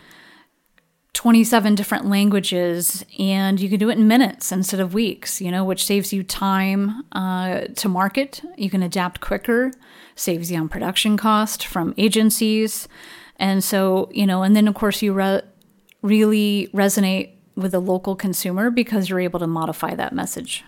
27 1.14 1.74
different 1.74 2.06
languages 2.06 3.04
and 3.18 3.60
you 3.60 3.68
can 3.68 3.78
do 3.78 3.90
it 3.90 3.98
in 3.98 4.06
minutes 4.06 4.52
instead 4.52 4.78
of 4.78 4.94
weeks, 4.94 5.40
you 5.40 5.50
know, 5.50 5.64
which 5.64 5.84
saves 5.84 6.12
you 6.12 6.22
time 6.22 7.02
uh, 7.12 7.62
to 7.76 7.88
market. 7.88 8.40
You 8.56 8.70
can 8.70 8.82
adapt 8.82 9.20
quicker, 9.20 9.72
saves 10.14 10.50
you 10.50 10.58
on 10.58 10.68
production 10.68 11.16
cost 11.16 11.66
from 11.66 11.94
agencies. 11.96 12.86
And 13.36 13.64
so, 13.64 14.08
you 14.12 14.26
know, 14.26 14.42
and 14.42 14.54
then 14.54 14.68
of 14.68 14.74
course 14.74 15.02
you 15.02 15.12
re- 15.12 15.42
really 16.02 16.70
resonate 16.72 17.32
with 17.56 17.72
the 17.72 17.80
local 17.80 18.14
consumer 18.14 18.70
because 18.70 19.08
you're 19.08 19.20
able 19.20 19.40
to 19.40 19.46
modify 19.46 19.94
that 19.94 20.12
message. 20.12 20.64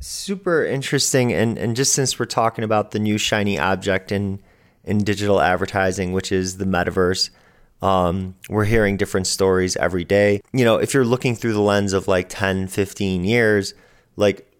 Super 0.00 0.64
interesting. 0.64 1.32
And, 1.32 1.58
and 1.58 1.76
just 1.76 1.92
since 1.92 2.18
we're 2.18 2.26
talking 2.26 2.64
about 2.64 2.90
the 2.90 2.98
new 2.98 3.18
shiny 3.18 3.58
object 3.58 4.10
in 4.10 4.40
in 4.88 5.04
digital 5.04 5.40
advertising, 5.40 6.12
which 6.12 6.32
is 6.32 6.56
the 6.56 6.64
metaverse. 6.64 7.28
Um, 7.80 8.34
we're 8.48 8.64
hearing 8.64 8.96
different 8.96 9.26
stories 9.26 9.76
every 9.76 10.04
day. 10.04 10.40
You 10.52 10.64
know, 10.64 10.76
if 10.76 10.94
you're 10.94 11.04
looking 11.04 11.36
through 11.36 11.52
the 11.52 11.60
lens 11.60 11.92
of 11.92 12.08
like 12.08 12.28
10, 12.28 12.68
15 12.68 13.24
years, 13.24 13.74
like, 14.16 14.50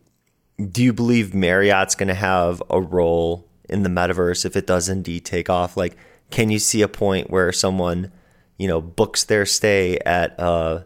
do 0.71 0.83
you 0.83 0.93
believe 0.93 1.35
Marriott's 1.35 1.95
going 1.95 2.09
to 2.09 2.15
have 2.15 2.63
a 2.71 2.81
role 2.81 3.49
in 3.69 3.83
the 3.83 3.89
metaverse 3.89 4.45
if 4.45 4.57
it 4.57 4.67
does 4.67 4.89
indeed 4.89 5.25
take 5.25 5.51
off? 5.51 5.77
Like, 5.77 5.97
can 6.31 6.51
you 6.51 6.59
see 6.59 6.83
a 6.83 6.89
point 6.89 7.31
where 7.31 7.53
someone, 7.53 8.13
you 8.57 8.69
know, 8.69 8.81
books 8.81 9.25
their 9.25 9.47
stay 9.47 9.99
at 10.05 10.39
a 10.39 10.85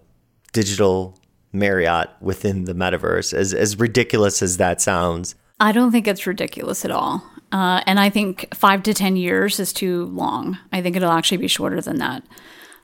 digital 0.52 1.18
Marriott 1.52 2.10
within 2.20 2.64
the 2.64 2.74
metaverse? 2.74 3.34
As, 3.34 3.52
as 3.52 3.78
ridiculous 3.78 4.42
as 4.42 4.56
that 4.58 4.80
sounds. 4.80 5.34
I 5.60 5.72
don't 5.72 5.92
think 5.92 6.06
it's 6.06 6.26
ridiculous 6.26 6.84
at 6.84 6.90
all. 6.90 7.24
Uh, 7.52 7.82
and 7.86 8.00
I 8.00 8.08
think 8.08 8.52
five 8.54 8.82
to 8.84 8.94
10 8.94 9.16
years 9.16 9.60
is 9.60 9.72
too 9.72 10.06
long. 10.06 10.58
I 10.72 10.80
think 10.80 10.96
it'll 10.96 11.12
actually 11.12 11.36
be 11.36 11.48
shorter 11.48 11.80
than 11.80 11.98
that. 11.98 12.24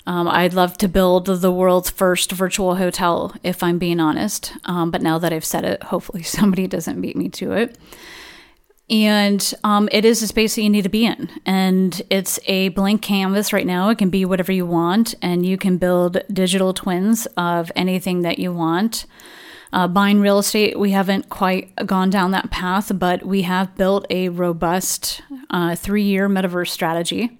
Um, 0.06 0.28
I'd 0.28 0.54
love 0.54 0.78
to 0.78 0.88
build 0.88 1.26
the 1.26 1.52
world's 1.52 1.90
first 1.90 2.32
virtual 2.32 2.76
hotel, 2.76 3.34
if 3.42 3.62
I'm 3.62 3.78
being 3.78 4.00
honest. 4.00 4.52
Um, 4.64 4.90
but 4.90 5.02
now 5.02 5.18
that 5.18 5.32
I've 5.32 5.44
said 5.44 5.64
it, 5.64 5.82
hopefully 5.82 6.22
somebody 6.24 6.66
doesn't 6.66 7.00
beat 7.00 7.16
me 7.16 7.28
to 7.30 7.52
it. 7.52 7.78
And 8.90 9.52
um, 9.64 9.88
it 9.92 10.06
is 10.06 10.22
a 10.22 10.26
space 10.26 10.54
that 10.54 10.62
you 10.62 10.70
need 10.70 10.82
to 10.82 10.88
be 10.88 11.04
in. 11.04 11.28
And 11.44 12.00
it's 12.08 12.40
a 12.46 12.70
blank 12.70 13.02
canvas 13.02 13.52
right 13.52 13.66
now. 13.66 13.90
It 13.90 13.98
can 13.98 14.08
be 14.08 14.24
whatever 14.24 14.50
you 14.50 14.64
want, 14.64 15.14
and 15.20 15.44
you 15.44 15.58
can 15.58 15.76
build 15.76 16.22
digital 16.32 16.72
twins 16.72 17.26
of 17.36 17.70
anything 17.76 18.22
that 18.22 18.38
you 18.38 18.52
want. 18.52 19.04
Uh, 19.72 19.86
buying 19.86 20.20
real 20.20 20.38
estate, 20.38 20.78
we 20.78 20.92
haven't 20.92 21.28
quite 21.28 21.74
gone 21.86 22.10
down 22.10 22.30
that 22.30 22.50
path, 22.50 22.90
but 22.98 23.24
we 23.24 23.42
have 23.42 23.74
built 23.76 24.06
a 24.10 24.28
robust 24.30 25.22
uh, 25.50 25.74
three 25.74 26.04
year 26.04 26.28
metaverse 26.28 26.68
strategy. 26.68 27.38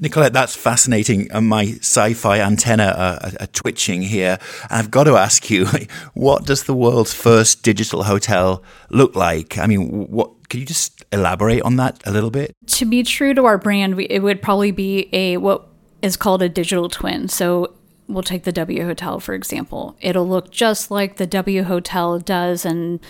Nicolette, 0.00 0.32
that's 0.32 0.54
fascinating. 0.54 1.32
Uh, 1.32 1.40
my 1.40 1.64
sci 1.80 2.14
fi 2.14 2.40
antenna 2.40 2.94
are, 2.96 3.32
are, 3.40 3.46
twitching 3.48 4.00
here. 4.02 4.38
And 4.70 4.78
I've 4.78 4.90
got 4.90 5.04
to 5.04 5.16
ask 5.16 5.50
you, 5.50 5.66
what 6.14 6.46
does 6.46 6.64
the 6.64 6.74
world's 6.74 7.12
first 7.12 7.62
digital 7.62 8.04
hotel 8.04 8.62
look 8.90 9.16
like? 9.16 9.58
I 9.58 9.66
mean, 9.66 10.06
what 10.08 10.48
can 10.48 10.60
you 10.60 10.66
just 10.66 11.04
elaborate 11.12 11.62
on 11.62 11.76
that 11.76 12.00
a 12.06 12.12
little 12.12 12.30
bit? 12.30 12.54
To 12.66 12.84
be 12.84 13.02
true 13.02 13.34
to 13.34 13.44
our 13.44 13.58
brand, 13.58 13.96
we, 13.96 14.04
it 14.04 14.20
would 14.20 14.40
probably 14.40 14.70
be 14.70 15.08
a 15.12 15.36
what 15.38 15.66
is 16.00 16.16
called 16.16 16.42
a 16.42 16.48
digital 16.48 16.88
twin. 16.88 17.28
So 17.28 17.74
we'll 18.08 18.22
take 18.22 18.44
the 18.44 18.52
W 18.52 18.84
Hotel, 18.84 19.20
for 19.20 19.34
example. 19.34 19.96
It'll 20.00 20.26
look 20.26 20.50
just 20.50 20.90
like 20.90 21.16
the 21.16 21.26
W 21.26 21.62
Hotel 21.62 22.18
does 22.18 22.64
in 22.64 23.00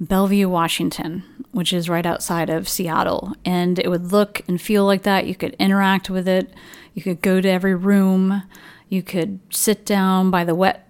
Bellevue, 0.00 0.48
Washington, 0.48 1.22
which 1.52 1.72
is 1.72 1.88
right 1.88 2.04
outside 2.04 2.50
of 2.50 2.68
Seattle. 2.68 3.34
And 3.44 3.78
it 3.78 3.88
would 3.88 4.12
look 4.12 4.42
and 4.48 4.60
feel 4.60 4.84
like 4.84 5.04
that. 5.04 5.26
You 5.26 5.34
could 5.34 5.54
interact 5.54 6.10
with 6.10 6.26
it. 6.26 6.52
You 6.94 7.02
could 7.02 7.22
go 7.22 7.40
to 7.40 7.48
every 7.48 7.74
room. 7.74 8.42
You 8.88 9.02
could 9.02 9.40
sit 9.50 9.86
down 9.86 10.30
by 10.30 10.44
the 10.44 10.54
wet, 10.54 10.88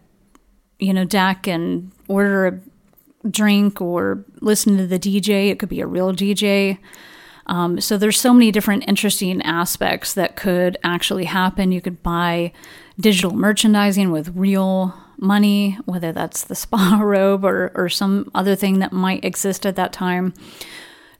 you 0.79 0.95
know, 0.95 1.05
deck 1.05 1.47
and 1.47 1.93
order 2.09 2.47
a 2.47 3.29
drink 3.29 3.81
or 3.81 4.25
listen 4.41 4.77
to 4.79 4.87
the 4.87 4.99
DJ. 4.99 5.51
It 5.51 5.59
could 5.59 5.69
be 5.69 5.81
a 5.81 5.87
real 5.87 6.13
DJ. 6.13 6.79
Um, 7.49 7.81
so 7.81 7.97
there's 7.97 8.21
so 8.21 8.33
many 8.33 8.53
different 8.53 8.85
interesting 8.87 9.41
aspects 9.43 10.15
that 10.15 10.37
could 10.37 10.77
actually 10.85 11.25
happen. 11.25 11.73
You 11.73 11.81
could 11.81 12.03
buy 12.03 12.53
digital 13.01 13.33
merchandising 13.33 14.11
with 14.11 14.37
real 14.37 14.95
money, 15.19 15.79
whether 15.85 16.13
that's 16.13 16.45
the 16.45 16.55
spa 16.55 17.01
robe 17.03 17.45
or, 17.45 17.73
or 17.75 17.89
some 17.89 18.31
other 18.35 18.55
thing 18.55 18.79
that 18.81 18.93
might 18.93 19.25
exist 19.25 19.67
at 19.67 19.77
that 19.77 19.93
time. 19.93 20.35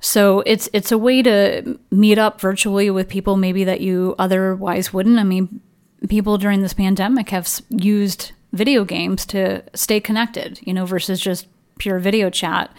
So 0.01 0.45
it's 0.47 0.69
it's 0.73 0.93
a 0.93 0.99
way 0.99 1.23
to 1.23 1.79
meet 1.91 2.19
up 2.19 2.41
virtually 2.41 2.89
with 2.89 3.09
people 3.09 3.37
maybe 3.37 3.65
that 3.65 3.81
you 3.81 4.15
otherwise 4.19 4.93
wouldn't. 4.93 5.19
I 5.19 5.25
mean, 5.25 5.61
people 6.09 6.39
during 6.39 6.63
this 6.63 6.75
pandemic 6.75 7.31
have 7.31 7.49
used 7.71 8.31
video 8.53 8.85
games 8.85 9.27
to 9.27 9.63
stay 9.75 10.01
connected, 10.01 10.61
you 10.63 10.73
know, 10.73 10.87
versus 10.87 11.21
just 11.21 11.49
pure 11.79 11.99
video 11.99 12.31
chat. 12.31 12.73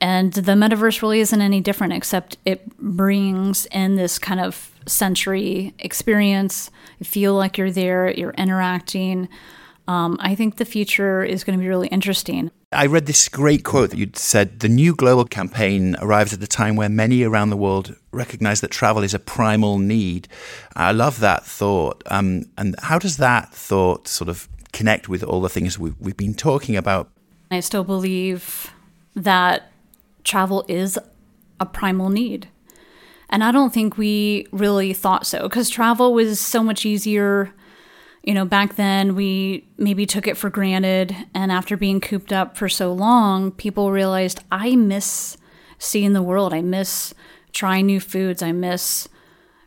And 0.00 0.32
the 0.32 0.52
metaverse 0.52 1.00
really 1.02 1.20
isn't 1.20 1.40
any 1.40 1.60
different, 1.60 1.92
except 1.92 2.36
it 2.44 2.76
brings 2.78 3.66
in 3.66 3.96
this 3.96 4.18
kind 4.18 4.40
of 4.40 4.70
sensory 4.86 5.72
experience. 5.78 6.70
You 6.98 7.06
feel 7.06 7.34
like 7.34 7.56
you're 7.56 7.70
there, 7.70 8.10
you're 8.10 8.32
interacting. 8.32 9.28
Um, 9.86 10.16
I 10.20 10.34
think 10.34 10.56
the 10.56 10.64
future 10.64 11.22
is 11.22 11.44
going 11.44 11.58
to 11.58 11.62
be 11.62 11.68
really 11.68 11.88
interesting. 11.88 12.50
I 12.72 12.86
read 12.86 13.06
this 13.06 13.28
great 13.28 13.64
quote 13.64 13.90
that 13.90 13.98
you'd 13.98 14.16
said 14.16 14.60
the 14.60 14.68
new 14.68 14.94
global 14.94 15.24
campaign 15.24 15.94
arrives 16.00 16.32
at 16.32 16.42
a 16.42 16.46
time 16.46 16.74
where 16.74 16.88
many 16.88 17.22
around 17.22 17.50
the 17.50 17.56
world 17.56 17.94
recognize 18.10 18.60
that 18.62 18.70
travel 18.70 19.02
is 19.02 19.14
a 19.14 19.18
primal 19.18 19.78
need. 19.78 20.26
I 20.74 20.92
love 20.92 21.20
that 21.20 21.44
thought. 21.44 22.02
Um, 22.06 22.46
and 22.56 22.74
how 22.82 22.98
does 22.98 23.18
that 23.18 23.54
thought 23.54 24.08
sort 24.08 24.28
of 24.28 24.48
connect 24.72 25.08
with 25.08 25.22
all 25.22 25.40
the 25.40 25.48
things 25.48 25.78
we've, 25.78 25.94
we've 26.00 26.16
been 26.16 26.34
talking 26.34 26.76
about? 26.76 27.10
I 27.50 27.60
still 27.60 27.84
believe 27.84 28.72
that 29.14 29.70
travel 30.24 30.64
is 30.68 30.98
a 31.60 31.66
primal 31.66 32.10
need. 32.10 32.48
And 33.30 33.42
I 33.42 33.52
don't 33.52 33.72
think 33.72 33.96
we 33.96 34.46
really 34.52 34.92
thought 34.92 35.26
so 35.26 35.44
because 35.44 35.70
travel 35.70 36.12
was 36.12 36.40
so 36.40 36.62
much 36.62 36.84
easier. 36.84 37.52
You 38.22 38.34
know, 38.34 38.44
back 38.44 38.76
then 38.76 39.14
we 39.14 39.66
maybe 39.76 40.06
took 40.06 40.26
it 40.26 40.36
for 40.36 40.50
granted. 40.50 41.14
And 41.34 41.52
after 41.52 41.76
being 41.76 42.00
cooped 42.00 42.32
up 42.32 42.56
for 42.56 42.68
so 42.68 42.92
long, 42.92 43.50
people 43.50 43.92
realized 43.92 44.42
I 44.50 44.76
miss 44.76 45.36
seeing 45.78 46.12
the 46.12 46.22
world. 46.22 46.54
I 46.54 46.62
miss 46.62 47.14
trying 47.52 47.86
new 47.86 48.00
foods. 48.00 48.42
I 48.42 48.52
miss, 48.52 49.08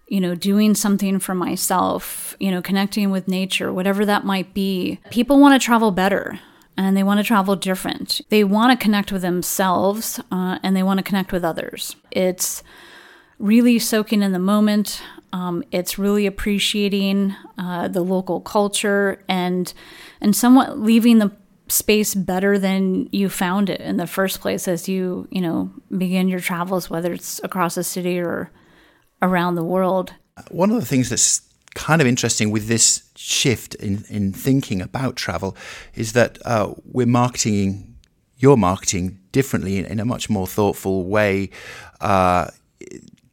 you 0.07 0.19
know, 0.19 0.35
doing 0.35 0.75
something 0.75 1.19
for 1.19 1.35
myself, 1.35 2.35
you 2.39 2.51
know, 2.51 2.61
connecting 2.61 3.11
with 3.11 3.27
nature, 3.27 3.71
whatever 3.71 4.05
that 4.05 4.25
might 4.25 4.53
be. 4.53 4.99
People 5.11 5.39
want 5.39 5.59
to 5.59 5.65
travel 5.65 5.91
better 5.91 6.39
and 6.77 6.95
they 6.95 7.03
want 7.03 7.19
to 7.19 7.23
travel 7.23 7.55
different. 7.55 8.21
They 8.29 8.43
want 8.43 8.77
to 8.77 8.83
connect 8.83 9.11
with 9.11 9.23
themselves 9.23 10.19
uh, 10.31 10.59
and 10.61 10.75
they 10.75 10.83
want 10.83 10.99
to 10.99 11.03
connect 11.03 11.31
with 11.31 11.43
others. 11.43 11.95
It's 12.11 12.63
really 13.39 13.79
soaking 13.79 14.21
in 14.21 14.31
the 14.31 14.39
moment. 14.39 15.01
Um, 15.33 15.63
it's 15.71 15.99
really 15.99 16.25
appreciating 16.25 17.35
uh, 17.57 17.87
the 17.87 18.01
local 18.01 18.39
culture 18.39 19.23
and 19.27 19.73
and 20.21 20.35
somewhat 20.35 20.79
leaving 20.79 21.19
the 21.19 21.31
space 21.67 22.15
better 22.15 22.57
than 22.57 23.09
you 23.11 23.27
found 23.27 23.69
it 23.69 23.81
in 23.81 23.97
the 23.97 24.07
first 24.07 24.39
place 24.39 24.67
as 24.67 24.87
you 24.87 25.27
you 25.29 25.41
know 25.41 25.71
begin 25.97 26.29
your 26.29 26.39
travels, 26.39 26.89
whether 26.89 27.11
it's 27.11 27.41
across 27.43 27.75
the 27.75 27.83
city 27.83 28.19
or 28.19 28.51
around 29.21 29.55
the 29.55 29.63
world. 29.63 30.13
One 30.51 30.69
of 30.69 30.79
the 30.79 30.85
things 30.85 31.09
that's 31.09 31.41
kind 31.77 32.01
of 32.01 32.07
interesting 32.07 32.49
with 32.49 32.67
this 32.67 33.03
shift 33.15 33.75
in, 33.75 34.03
in 34.09 34.33
thinking 34.33 34.81
about 34.81 35.15
travel 35.15 35.55
is 35.93 36.13
that 36.13 36.39
uh, 36.43 36.73
we're 36.83 37.05
marketing 37.05 37.95
your 38.37 38.57
marketing 38.57 39.19
differently 39.31 39.77
in, 39.77 39.85
in, 39.85 39.99
a 39.99 40.05
much 40.05 40.29
more 40.29 40.47
thoughtful 40.47 41.05
way 41.05 41.49
uh, 42.01 42.47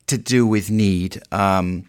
to 0.06 0.18
do 0.18 0.46
with 0.46 0.70
need. 0.70 1.20
Um, 1.32 1.88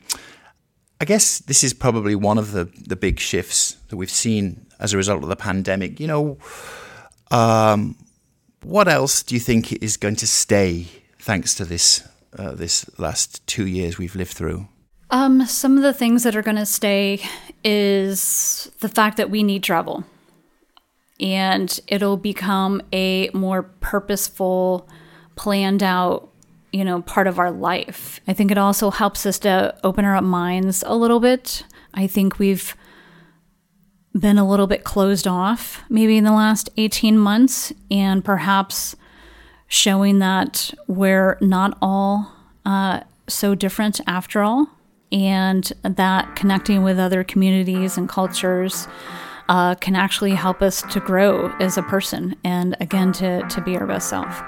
I 1.01 1.05
guess 1.05 1.39
this 1.39 1.63
is 1.63 1.73
probably 1.73 2.15
one 2.15 2.37
of 2.37 2.53
the, 2.53 2.65
the 2.87 2.95
big 2.95 3.19
shifts 3.19 3.77
that 3.89 3.97
we've 3.97 4.09
seen 4.09 4.65
as 4.79 4.93
a 4.93 4.97
result 4.97 5.23
of 5.23 5.29
the 5.29 5.35
pandemic. 5.35 5.99
You 5.99 6.07
know, 6.07 6.37
um, 7.31 7.97
what 8.63 8.87
else 8.87 9.23
do 9.23 9.35
you 9.35 9.41
think 9.41 9.73
is 9.73 9.97
going 9.97 10.15
to 10.17 10.27
stay 10.27 10.87
thanks 11.19 11.53
to 11.55 11.65
this 11.65 12.07
uh, 12.37 12.51
this 12.51 12.85
last 12.99 13.45
two 13.47 13.65
years 13.65 13.97
we've 13.97 14.15
lived 14.15 14.33
through? 14.33 14.67
Um, 15.15 15.45
some 15.45 15.77
of 15.77 15.83
the 15.83 15.93
things 15.93 16.23
that 16.23 16.35
are 16.35 16.41
going 16.41 16.57
to 16.57 16.65
stay 16.65 17.21
is 17.63 18.69
the 18.81 18.89
fact 18.89 19.15
that 19.15 19.29
we 19.29 19.43
need 19.43 19.63
travel. 19.63 20.03
And 21.21 21.79
it'll 21.87 22.17
become 22.17 22.81
a 22.91 23.29
more 23.33 23.63
purposeful, 23.63 24.89
planned 25.37 25.81
out, 25.81 26.27
you 26.73 26.83
know, 26.83 27.01
part 27.01 27.27
of 27.27 27.39
our 27.39 27.49
life. 27.49 28.19
I 28.27 28.33
think 28.33 28.51
it 28.51 28.57
also 28.57 28.91
helps 28.91 29.25
us 29.25 29.39
to 29.39 29.73
open 29.85 30.03
our 30.03 30.21
minds 30.21 30.83
a 30.85 30.97
little 30.97 31.21
bit. 31.21 31.63
I 31.93 32.07
think 32.07 32.37
we've 32.37 32.75
been 34.11 34.37
a 34.37 34.45
little 34.45 34.67
bit 34.67 34.83
closed 34.83 35.27
off 35.27 35.81
maybe 35.87 36.17
in 36.17 36.25
the 36.25 36.33
last 36.33 36.69
18 36.75 37.17
months, 37.17 37.71
and 37.89 38.25
perhaps 38.25 38.97
showing 39.69 40.19
that 40.19 40.73
we're 40.87 41.37
not 41.39 41.77
all 41.81 42.33
uh, 42.65 42.99
so 43.29 43.55
different 43.55 44.01
after 44.05 44.41
all 44.41 44.74
and 45.11 45.71
that 45.83 46.35
connecting 46.35 46.83
with 46.83 46.99
other 46.99 47.23
communities 47.23 47.97
and 47.97 48.09
cultures 48.09 48.87
uh, 49.49 49.75
can 49.75 49.95
actually 49.95 50.31
help 50.31 50.61
us 50.61 50.81
to 50.83 50.99
grow 50.99 51.49
as 51.59 51.77
a 51.77 51.83
person 51.83 52.35
and 52.43 52.75
again 52.79 53.11
to, 53.13 53.41
to 53.47 53.61
be 53.61 53.77
our 53.77 53.85
best 53.85 54.09
self. 54.09 54.41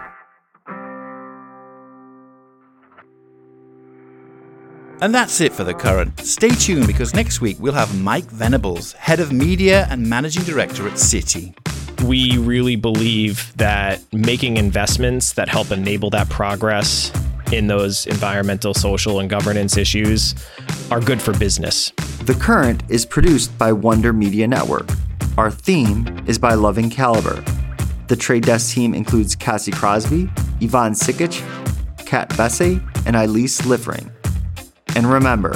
And 4.99 5.13
that's 5.13 5.39
it 5.41 5.53
for 5.53 5.63
the 5.63 5.75
current. 5.75 6.19
Stay 6.21 6.49
tuned 6.49 6.87
because 6.87 7.13
next 7.13 7.39
week 7.39 7.57
we'll 7.59 7.73
have 7.73 8.01
Mike 8.01 8.25
Venables, 8.25 8.93
head 8.93 9.19
of 9.19 9.31
media 9.31 9.85
and 9.91 10.09
managing 10.09 10.43
director 10.43 10.87
at 10.87 10.93
Citi. 10.93 11.55
We 12.03 12.37
really 12.39 12.75
believe 12.75 13.55
that 13.57 14.01
making 14.11 14.57
investments 14.57 15.33
that 15.33 15.49
help 15.49 15.69
enable 15.69 16.09
that 16.11 16.29
progress 16.29 17.11
in 17.51 17.67
those 17.67 18.05
environmental, 18.07 18.73
social, 18.73 19.19
and 19.19 19.29
governance 19.29 19.77
issues 19.77 20.35
are 20.91 20.99
good 20.99 21.21
for 21.21 21.37
business. 21.37 21.91
The 22.23 22.37
Current 22.39 22.83
is 22.89 23.05
produced 23.05 23.57
by 23.57 23.71
Wonder 23.71 24.13
Media 24.13 24.47
Network. 24.47 24.89
Our 25.37 25.51
theme 25.51 26.23
is 26.27 26.37
by 26.37 26.53
Loving 26.55 26.89
Caliber. 26.89 27.43
The 28.07 28.15
Trade 28.15 28.43
Desk 28.43 28.73
team 28.73 28.93
includes 28.93 29.35
Cassie 29.35 29.71
Crosby, 29.71 30.29
Yvonne 30.61 30.93
Sikic, 30.93 31.43
Kat 32.05 32.35
Bessie, 32.37 32.81
and 33.05 33.15
Elise 33.15 33.65
Liffring. 33.65 34.09
And 34.95 35.05
remember, 35.05 35.55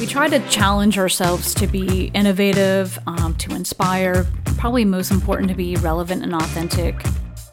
we 0.00 0.06
try 0.06 0.28
to 0.28 0.40
challenge 0.48 0.98
ourselves 0.98 1.54
to 1.54 1.66
be 1.66 2.06
innovative, 2.14 2.98
um, 3.06 3.34
to 3.36 3.54
inspire, 3.54 4.26
probably 4.56 4.84
most 4.84 5.10
important 5.10 5.48
to 5.48 5.54
be 5.54 5.76
relevant 5.76 6.22
and 6.22 6.34
authentic. 6.34 7.00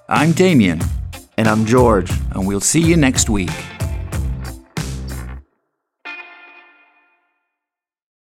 I'm 0.10 0.32
Damian. 0.32 0.82
And 1.38 1.48
I'm 1.48 1.65
George. 1.65 2.12
And 2.32 2.48
we'll 2.48 2.60
see 2.60 2.82
you 2.82 2.98
next 2.98 3.30
week. 3.30 3.50